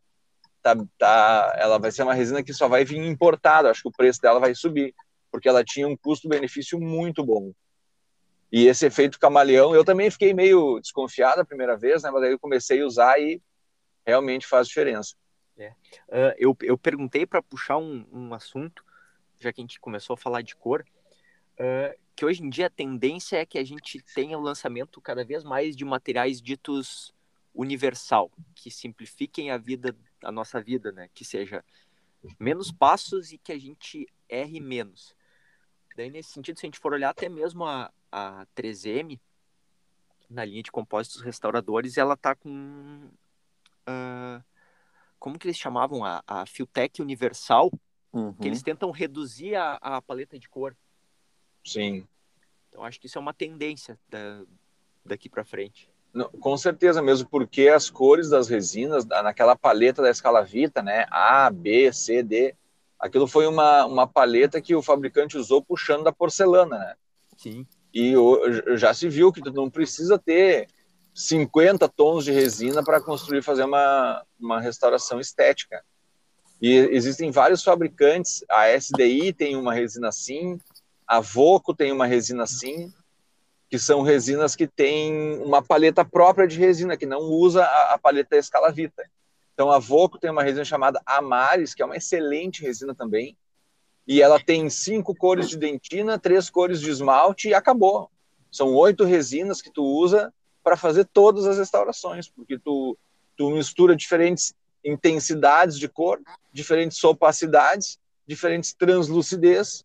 Tá, 0.62 0.76
tá, 0.98 1.56
ela 1.58 1.78
vai 1.78 1.91
ser 1.91 2.04
uma 2.04 2.13
resina 2.13 2.43
que 2.43 2.54
só 2.54 2.67
vai 2.67 2.84
vir 2.84 2.98
importada, 2.98 3.70
acho 3.70 3.84
que 3.84 3.88
o 3.88 3.91
preço 3.96 4.22
dela 4.22 4.39
vai 4.39 4.54
subir, 4.54 4.93
porque 5.32 5.48
ela 5.48 5.63
tinha 5.63 5.88
um 5.88 5.96
custo-benefício 5.96 6.80
muito 6.80 7.24
bom. 7.24 7.54
E 8.52 8.67
esse 8.67 8.86
efeito 8.86 9.20
camaleão, 9.20 9.76
eu 9.76 9.84
também 9.84 10.10
fiquei 10.10 10.34
meio 10.34 10.80
desconfiado 10.80 11.41
a 11.41 11.46
primeira 11.46 11.78
vez, 11.78 12.04
né? 12.04 12.12
Mas 12.12 12.24
aí 12.24 12.32
eu 12.32 12.39
comecei 12.39 12.82
a 12.82 12.86
usar 12.86 13.20
e 13.20 13.41
realmente 14.06 14.48
faz 14.48 14.67
diferença. 14.67 15.15
É. 15.58 15.70
Uh, 16.08 16.34
eu, 16.38 16.58
eu 16.62 16.78
perguntei 16.78 17.26
para 17.26 17.41
puxar 17.41 17.78
um, 17.78 18.06
um 18.12 18.34
assunto, 18.34 18.86
já 19.39 19.52
que 19.52 19.60
a 19.60 19.63
gente 19.63 19.80
começou 19.80 20.13
a 20.13 20.17
falar 20.17 20.41
de 20.41 20.56
cor, 20.56 20.86
uh, 21.60 22.00
que 22.17 22.25
hoje 22.25 22.43
em 22.43 22.49
dia 22.49 22.65
a 22.65 22.69
tendência 22.69 23.38
é 23.38 23.45
que 23.45 23.60
a 23.60 23.63
gente 23.63 24.01
tenha 24.15 24.39
o 24.39 24.41
lançamento 24.41 24.99
cada 24.99 25.23
vez 25.23 25.43
mais 25.43 25.77
de 25.77 25.86
materiais 25.86 26.41
ditos 26.41 27.13
universal, 27.53 28.32
que 28.56 28.71
simplifiquem 28.71 29.51
a 29.51 29.58
vida, 29.58 29.95
a 30.23 30.32
nossa 30.32 30.60
vida, 30.60 30.91
né? 30.91 31.10
Que 31.13 31.23
seja 31.23 31.63
menos 32.39 32.71
passos 32.71 33.32
e 33.32 33.38
que 33.38 33.51
a 33.51 33.60
gente 33.60 34.08
erre 34.27 34.60
menos. 34.60 35.15
Daí, 35.95 36.10
nesse 36.10 36.32
sentido, 36.32 36.60
se 36.60 36.65
a 36.65 36.67
gente 36.67 36.80
for 36.80 36.91
olhar 36.91 37.12
até 37.12 37.30
mesmo 37.30 37.63
a, 37.65 37.93
a 38.12 38.47
3M, 38.56 39.19
na 40.27 40.43
linha 40.43 40.63
de 40.63 40.71
compósitos 40.71 41.21
restauradores, 41.21 41.99
ela 41.99 42.17
tá 42.17 42.34
com. 42.34 43.12
Uh, 43.88 44.43
como 45.19 45.38
que 45.38 45.45
eles 45.45 45.58
chamavam? 45.58 46.03
A, 46.03 46.23
a 46.25 46.47
Filtec 46.47 46.99
Universal, 46.99 47.71
uhum. 48.12 48.34
que 48.34 48.47
eles 48.47 48.63
tentam 48.63 48.89
reduzir 48.89 49.53
a, 49.53 49.75
a 49.75 50.01
paleta 50.01 50.39
de 50.39 50.49
cor. 50.49 50.75
Sim. 51.67 52.08
Então 52.69 52.84
acho 52.84 52.99
que 52.99 53.08
isso 53.08 53.17
é 53.17 53.21
uma 53.21 53.34
tendência 53.34 53.99
da, 54.10 54.41
daqui 55.06 55.27
para 55.27 55.43
frente. 55.43 55.89
Não, 56.13 56.30
com 56.30 56.58
certeza 56.58 57.01
mesmo, 57.01 57.27
porque 57.30 57.67
as 57.67 57.89
cores 57.89 58.30
das 58.30 58.47
resinas, 58.47 59.06
naquela 59.06 59.56
paleta 59.56 60.01
da 60.01 60.10
escala 60.10 60.43
Vita, 60.43 60.82
né, 60.82 61.06
A, 61.12 61.49
B, 61.51 61.91
C, 61.91 62.23
D, 62.23 62.56
aquilo 62.99 63.27
foi 63.27 63.45
uma, 63.45 63.86
uma 63.86 64.08
paleta 64.08 64.62
que 64.62 64.73
o 64.73 64.82
fabricante 64.82 65.38
usou 65.38 65.62
puxando 65.62 66.03
da 66.03 66.12
porcelana, 66.12 66.77
né? 66.80 66.95
Sim. 67.36 67.67
E 67.93 68.13
já 68.77 68.93
se 68.93 69.10
viu 69.10 69.32
que 69.32 69.41
tu 69.41 69.51
não 69.51 69.69
precisa 69.69 70.17
ter 70.17 70.67
50 71.13 71.88
tons 71.89 72.23
de 72.25 72.32
resina 72.32 72.84
para 72.84 73.01
construir, 73.01 73.41
fazer 73.41 73.63
uma, 73.63 74.23
uma 74.39 74.60
restauração 74.62 75.19
estética. 75.19 75.84
E 76.62 76.73
existem 76.75 77.32
vários 77.32 77.63
fabricantes, 77.63 78.43
a 78.49 78.69
SDI 78.69 79.34
tem 79.34 79.56
uma 79.56 79.73
resina 79.73 80.08
assim, 80.08 80.60
a 81.08 81.22
Voco 81.22 81.74
tem 81.74 81.91
uma 81.91 82.06
resina 82.06 82.43
assim, 82.43 82.93
que 83.70 83.80
são 83.80 84.02
resinas 84.02 84.56
que 84.56 84.67
têm 84.67 85.39
uma 85.41 85.62
paleta 85.62 86.04
própria 86.04 86.48
de 86.48 86.58
resina, 86.58 86.98
que 86.98 87.06
não 87.06 87.22
usa 87.22 87.63
a, 87.63 87.93
a 87.93 87.98
paleta 87.98 88.36
Escalavita. 88.36 89.10
Então 89.54 89.72
a 89.72 89.80
Voco 89.80 90.20
tem 90.20 90.30
uma 90.30 90.43
resina 90.43 90.65
chamada 90.65 91.02
Amaris, 91.06 91.74
que 91.74 91.82
é 91.82 91.86
uma 91.86 91.96
excelente 91.96 92.62
resina 92.62 92.93
também, 92.93 93.38
e 94.06 94.22
ela 94.22 94.39
tem 94.39 94.70
cinco 94.70 95.15
cores 95.15 95.50
de 95.50 95.58
dentina, 95.58 96.20
três 96.20 96.50
cores 96.50 96.80
de 96.80 96.89
esmalte 96.89 97.50
e 97.50 97.54
acabou. 97.54 98.10
São 98.52 98.74
oito 98.76 99.04
resinas 99.04 99.62
que 99.62 99.72
tu 99.72 99.84
usa 99.84 100.34
para 100.63 100.78
fazer 100.78 101.06
todas 101.06 101.46
as 101.46 101.58
restaurações, 101.58 102.30
porque 102.30 102.60
tu, 102.60 102.98
tu 103.36 103.50
mistura 103.52 103.96
diferentes 103.96 104.54
intensidades 104.84 105.78
de 105.78 105.88
cor, 105.88 106.22
diferentes 106.54 107.04
opacidades, 107.04 108.00
diferentes 108.26 108.74
translucidez, 108.74 109.84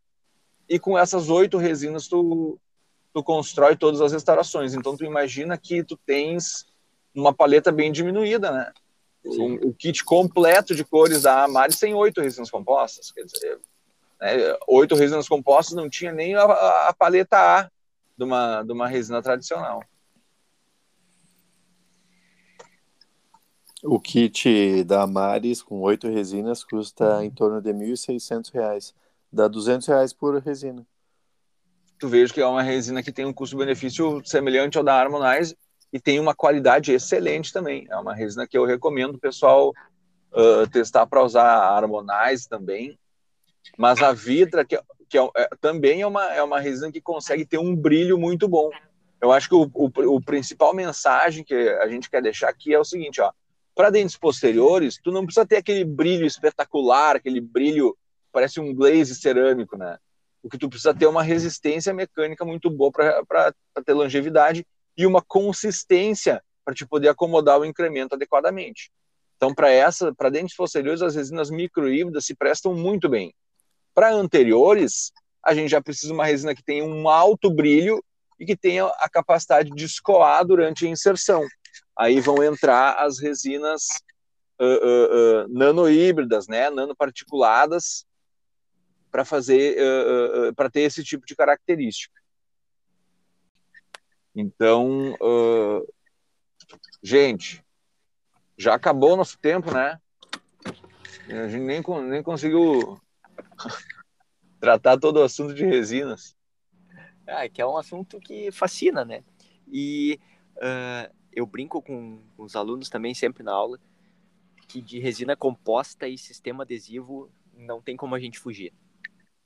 e 0.69 0.79
com 0.79 0.99
essas 0.99 1.29
oito 1.29 1.59
resinas 1.59 2.09
tu, 2.09 2.59
tu 3.13 3.23
constrói 3.23 3.77
todas 3.77 4.01
as 4.01 4.13
restaurações. 4.13 4.75
Então 4.75 4.97
tu 4.97 5.05
imagina 5.05 5.59
que 5.59 5.83
tu 5.83 5.97
tens 5.97 6.67
uma 7.15 7.33
paleta 7.33 7.71
bem 7.71 7.93
diminuída, 7.93 8.51
né? 8.51 8.73
O, 9.25 9.69
o, 9.69 9.75
kit 9.75 10.03
completo 10.05 10.75
de 10.75 10.85
cores 10.85 11.23
da 11.23 11.45
Amaris 11.45 11.79
tem 11.79 11.95
oito 11.95 12.21
resinas 12.21 12.51
compostas, 12.51 13.13
quer 13.13 13.25
dizer, 13.25 13.61
né, 14.21 14.57
oito 14.67 14.97
resinas 14.97 15.29
compostas 15.29 15.77
não 15.77 15.89
tinha 15.89 16.11
nem 16.11 16.35
a, 16.35 16.43
a, 16.43 16.93
paleta 16.93 17.39
A 17.39 17.71
de 18.19 18.25
uma, 18.25 18.65
de 18.65 18.73
uma 18.73 18.89
resina 18.89 19.23
tradicional. 19.23 19.85
O 23.85 24.01
kit 24.01 24.83
da 24.85 25.03
Amaris 25.03 25.63
com 25.63 25.81
oito 25.83 26.09
resinas 26.09 26.65
custa 26.65 27.25
em 27.25 27.31
torno 27.31 27.61
de 27.61 27.71
R$ 27.71 27.79
1.600 27.79 28.93
Dá 29.33 29.49
200 29.49 29.87
reais 29.87 30.13
por 30.13 30.39
resina. 30.43 30.87
Tu 31.99 32.09
vejo 32.09 32.35
que 32.35 32.41
é 32.41 32.47
uma 32.47 32.63
resina 32.63 33.03
que 33.03 33.13
tem 33.13 33.25
um 33.25 33.33
custo-benefício 33.33 34.21
semelhante 34.25 34.77
ao 34.77 34.85
da 34.85 34.95
Harmonize 34.95 35.57
e 35.93 36.01
tem 36.01 36.19
uma 36.19 36.35
qualidade 36.35 36.93
excelente 36.93 37.53
também. 37.53 37.87
É 37.89 37.97
uma 37.97 38.15
resina 38.15 38.47
que 38.47 38.59
eu 38.59 38.65
recomendo 38.65 39.15
o 39.15 39.21
pessoal 39.21 39.73
uh, 40.33 40.67
testar 40.71 41.07
para 41.07 41.23
usar 41.23 41.45
a 41.45 41.77
Harmonize 41.77 42.49
também. 42.49 42.99
Mas 43.79 44.03
a 44.03 44.13
Vitra, 44.13 44.65
que, 44.65 44.79
que 45.09 45.17
é, 45.17 45.31
é, 45.37 45.49
também 45.61 46.03
é 46.03 46.07
uma, 46.07 46.25
é 46.35 46.43
uma 46.43 46.61
resina 46.61 46.91
que 46.91 47.01
consegue 47.01 47.47
ter 47.47 47.59
um 47.59 47.75
brilho 47.75 48.19
muito 48.19 48.49
bom. 48.49 48.71
Eu 49.21 49.31
acho 49.31 49.49
que 49.49 49.55
o, 49.55 49.71
o, 49.73 50.17
o 50.17 50.21
principal 50.21 50.75
mensagem 50.75 51.45
que 51.45 51.55
a 51.55 51.89
gente 51.89 52.11
quer 52.11 52.21
deixar 52.21 52.49
aqui 52.49 52.75
é 52.75 52.79
o 52.79 52.85
seguinte, 52.85 53.21
ó. 53.21 53.31
Para 53.75 53.89
dentes 53.89 54.17
posteriores, 54.17 54.99
tu 55.03 55.11
não 55.11 55.25
precisa 55.25 55.47
ter 55.47 55.57
aquele 55.57 55.85
brilho 55.85 56.27
espetacular, 56.27 57.17
aquele 57.17 57.41
brilho 57.41 57.97
parece 58.33 58.61
um 58.61 58.75
glaze 58.75 59.15
cerâmico, 59.15 59.77
né? 59.77 59.99
O 60.43 60.49
que 60.49 60.59
tu 60.59 60.69
precisa 60.69 60.93
ter 60.93 61.05
é 61.05 61.09
uma 61.09 61.23
resistência 61.23 61.95
mecânica 61.95 62.45
muito 62.45 62.69
boa 62.69 62.91
para 62.91 63.55
ter 63.85 63.93
longevidade 63.93 64.67
e 64.97 65.07
uma 65.07 65.23
consistência 65.23 66.43
para 66.65 66.75
te 66.75 66.87
poder 66.87 67.09
acomodar 67.09 67.61
o 67.61 67.65
incremento 67.65 68.15
adequadamente. 68.15 68.91
Então, 69.37 69.55
para 69.55 69.71
essa, 69.71 70.15
para 70.15 70.31
dentes 70.31 70.57
posteriores, 70.57 71.03
as 71.03 71.15
resinas 71.15 71.51
microhíbridas 71.51 72.25
se 72.25 72.35
prestam 72.35 72.75
muito 72.75 73.09
bem. 73.09 73.35
Para 73.95 74.13
anteriores, 74.13 75.13
a 75.45 75.55
gente 75.55 75.71
já 75.71 75.83
precisa 75.83 76.09
de 76.09 76.13
uma 76.13 76.25
resina 76.25 76.55
que 76.55 76.63
tenha 76.63 76.85
um 76.85 77.09
alto 77.09 77.51
brilho 77.51 78.03
e 78.39 78.47
que 78.47 78.57
tenha 78.57 78.87
a 78.87 79.09
capacidade 79.09 79.71
de 79.71 79.85
escoar 79.85 80.45
durante 80.45 80.87
a 80.87 80.89
inserção. 80.89 81.45
Aí 81.99 82.21
vão 82.21 82.43
entrar 82.43 82.95
as 82.95 83.21
resinas 83.21 83.87
uh, 84.61 84.65
uh, 84.65 85.45
uh, 85.45 85.49
nanohíbridas, 85.49 86.47
né, 86.47 86.71
nanoparticuladas, 86.71 88.05
para 89.13 89.27
fazer 89.27 89.77
uh, 89.79 90.49
uh, 90.49 90.55
para 90.55 90.71
ter 90.71 90.81
esse 90.81 91.05
tipo 91.05 91.27
de 91.27 91.37
característica. 91.37 92.19
Então, 94.35 95.13
uh, 95.21 95.87
gente, 97.03 97.63
já 98.57 98.75
acabou 98.75 99.13
o 99.13 99.17
nosso 99.17 99.39
tempo, 99.39 99.71
né? 99.71 100.01
A 101.29 101.47
gente 101.47 101.63
nem, 101.63 101.83
nem 102.09 102.23
conseguiu 102.23 102.99
tratar 104.59 104.99
todo 104.99 105.19
o 105.19 105.23
assunto 105.23 105.53
de 105.53 105.67
resinas. 105.67 106.35
Ah, 107.27 107.47
que 107.49 107.61
é 107.61 107.67
um 107.67 107.77
assunto 107.77 108.19
que 108.19 108.51
fascina, 108.51 109.05
né? 109.05 109.23
E 109.71 110.19
uh, 110.57 111.15
eu 111.31 111.45
brinco 111.45 111.83
com 111.83 112.23
os 112.39 112.57
alunos 112.57 112.89
também 112.89 113.13
sempre 113.13 113.43
na 113.43 113.53
aula 113.53 113.79
que 114.67 114.81
de 114.81 114.99
resina 114.99 115.37
composta 115.37 116.09
e 116.09 116.17
sistema 116.17 116.63
adesivo 116.63 117.31
não 117.55 117.83
tem 117.83 117.95
como 117.95 118.15
a 118.15 118.19
gente 118.19 118.39
fugir 118.39 118.73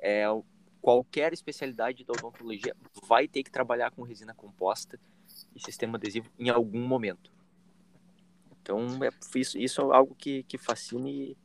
é, 0.06 0.24
qualquer 0.80 1.32
especialidade 1.32 2.04
da 2.04 2.12
odontologia 2.12 2.76
vai 3.08 3.26
ter 3.26 3.42
que 3.42 3.50
trabalhar 3.50 3.90
com 3.90 4.04
resina 4.04 4.32
composta 4.32 5.00
e 5.52 5.60
sistema 5.60 5.98
adesivo 5.98 6.30
em 6.38 6.48
algum 6.48 6.86
momento. 6.86 7.32
Então, 8.62 8.86
é, 9.02 9.10
isso, 9.36 9.58
isso 9.58 9.80
é 9.80 9.96
algo 9.96 10.14
que, 10.14 10.44
que 10.44 10.56
fascina 10.56 11.10
e 11.10 11.36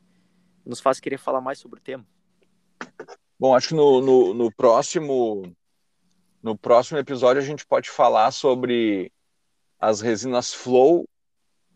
nos 0.64 0.80
faz 0.80 1.00
querer 1.00 1.18
falar 1.18 1.40
mais 1.40 1.58
sobre 1.58 1.80
o 1.80 1.82
tema. 1.82 2.06
Bom, 3.36 3.52
acho 3.52 3.70
que 3.70 3.74
no, 3.74 4.00
no, 4.00 4.32
no 4.32 4.52
próximo 4.52 5.42
no 6.40 6.56
próximo 6.56 6.98
episódio 6.98 7.42
a 7.42 7.44
gente 7.44 7.66
pode 7.66 7.90
falar 7.90 8.30
sobre 8.30 9.12
as 9.78 10.00
resinas 10.00 10.54
flow 10.54 11.08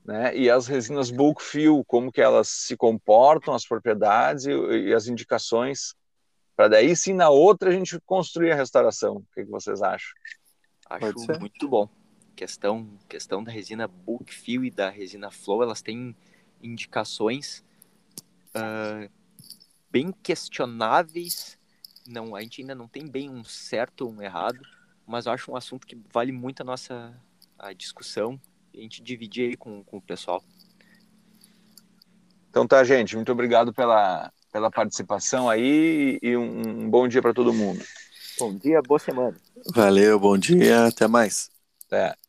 né, 0.04 0.36
e 0.36 0.48
as 0.48 0.68
resinas 0.68 1.10
bulk 1.10 1.42
fill, 1.42 1.84
como 1.84 2.12
que 2.12 2.20
elas 2.20 2.48
se 2.48 2.76
comportam, 2.76 3.54
as 3.54 3.66
propriedades 3.66 4.46
e, 4.46 4.50
e 4.50 4.94
as 4.94 5.08
indicações 5.08 5.94
para 6.56 6.68
daí 6.68 6.96
sim 6.96 7.12
na 7.12 7.28
outra 7.28 7.68
a 7.68 7.72
gente 7.72 8.00
construir 8.00 8.50
a 8.50 8.56
restauração. 8.56 9.16
O 9.16 9.26
que, 9.34 9.44
que 9.44 9.50
vocês 9.50 9.82
acham? 9.82 10.16
Acho 10.88 11.38
muito 11.38 11.68
bom. 11.68 11.88
questão, 12.34 12.88
questão 13.08 13.44
da 13.44 13.52
resina 13.52 13.86
Bulk 13.86 14.32
Fill 14.32 14.64
e 14.64 14.70
da 14.70 14.88
resina 14.88 15.30
Flow, 15.30 15.62
elas 15.62 15.82
têm 15.82 16.16
indicações 16.62 17.62
uh, 18.54 19.10
bem 19.90 20.10
questionáveis. 20.22 21.58
Não, 22.06 22.34
a 22.34 22.40
gente 22.40 22.62
ainda 22.62 22.74
não 22.74 22.88
tem 22.88 23.06
bem 23.06 23.28
um 23.28 23.44
certo 23.44 24.06
ou 24.06 24.12
um 24.12 24.22
errado, 24.22 24.60
mas 25.06 25.26
eu 25.26 25.32
acho 25.32 25.52
um 25.52 25.56
assunto 25.56 25.86
que 25.86 25.98
vale 26.12 26.32
muito 26.32 26.62
a 26.62 26.64
nossa 26.64 27.14
a 27.58 27.72
discussão 27.72 28.40
e 28.72 28.78
a 28.78 28.82
gente 28.82 29.02
dividir 29.02 29.50
aí 29.50 29.56
com, 29.56 29.82
com 29.84 29.98
o 29.98 30.02
pessoal. 30.02 30.42
Então 32.48 32.66
tá, 32.66 32.82
gente. 32.84 33.16
Muito 33.16 33.32
obrigado 33.32 33.72
pela, 33.72 34.32
pela 34.56 34.70
participação 34.70 35.50
aí 35.50 36.18
e 36.22 36.34
um, 36.34 36.84
um 36.84 36.90
bom 36.90 37.06
dia 37.06 37.20
para 37.20 37.34
todo 37.34 37.52
mundo. 37.52 37.84
Bom 38.40 38.56
dia, 38.56 38.80
boa 38.80 38.98
semana. 38.98 39.36
Valeu, 39.74 40.18
bom 40.18 40.38
dia, 40.38 40.86
até 40.86 41.06
mais. 41.06 41.50
Até. 41.86 42.25